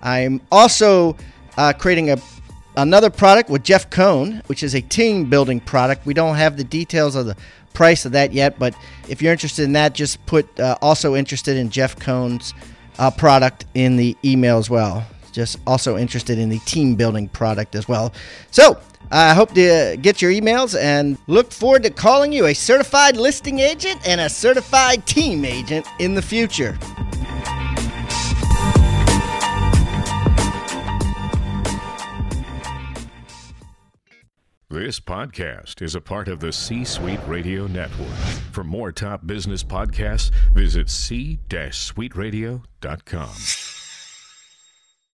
[0.00, 1.16] I'm also
[1.56, 2.18] uh, creating a
[2.76, 6.06] another product with Jeff Cohn, which is a team building product.
[6.06, 7.36] We don't have the details of the
[7.74, 8.76] price of that yet, but
[9.08, 12.54] if you're interested in that, just put uh, also interested in Jeff Cohn's
[13.00, 15.04] uh, product in the email as well.
[15.32, 18.12] Just also interested in the team building product as well.
[18.52, 18.78] So
[19.10, 23.58] I hope to get your emails and look forward to calling you a certified listing
[23.58, 26.78] agent and a certified team agent in the future.
[34.70, 38.14] This podcast is a part of the C Suite Radio Network.
[38.52, 43.77] For more top business podcasts, visit c-suiteradio.com.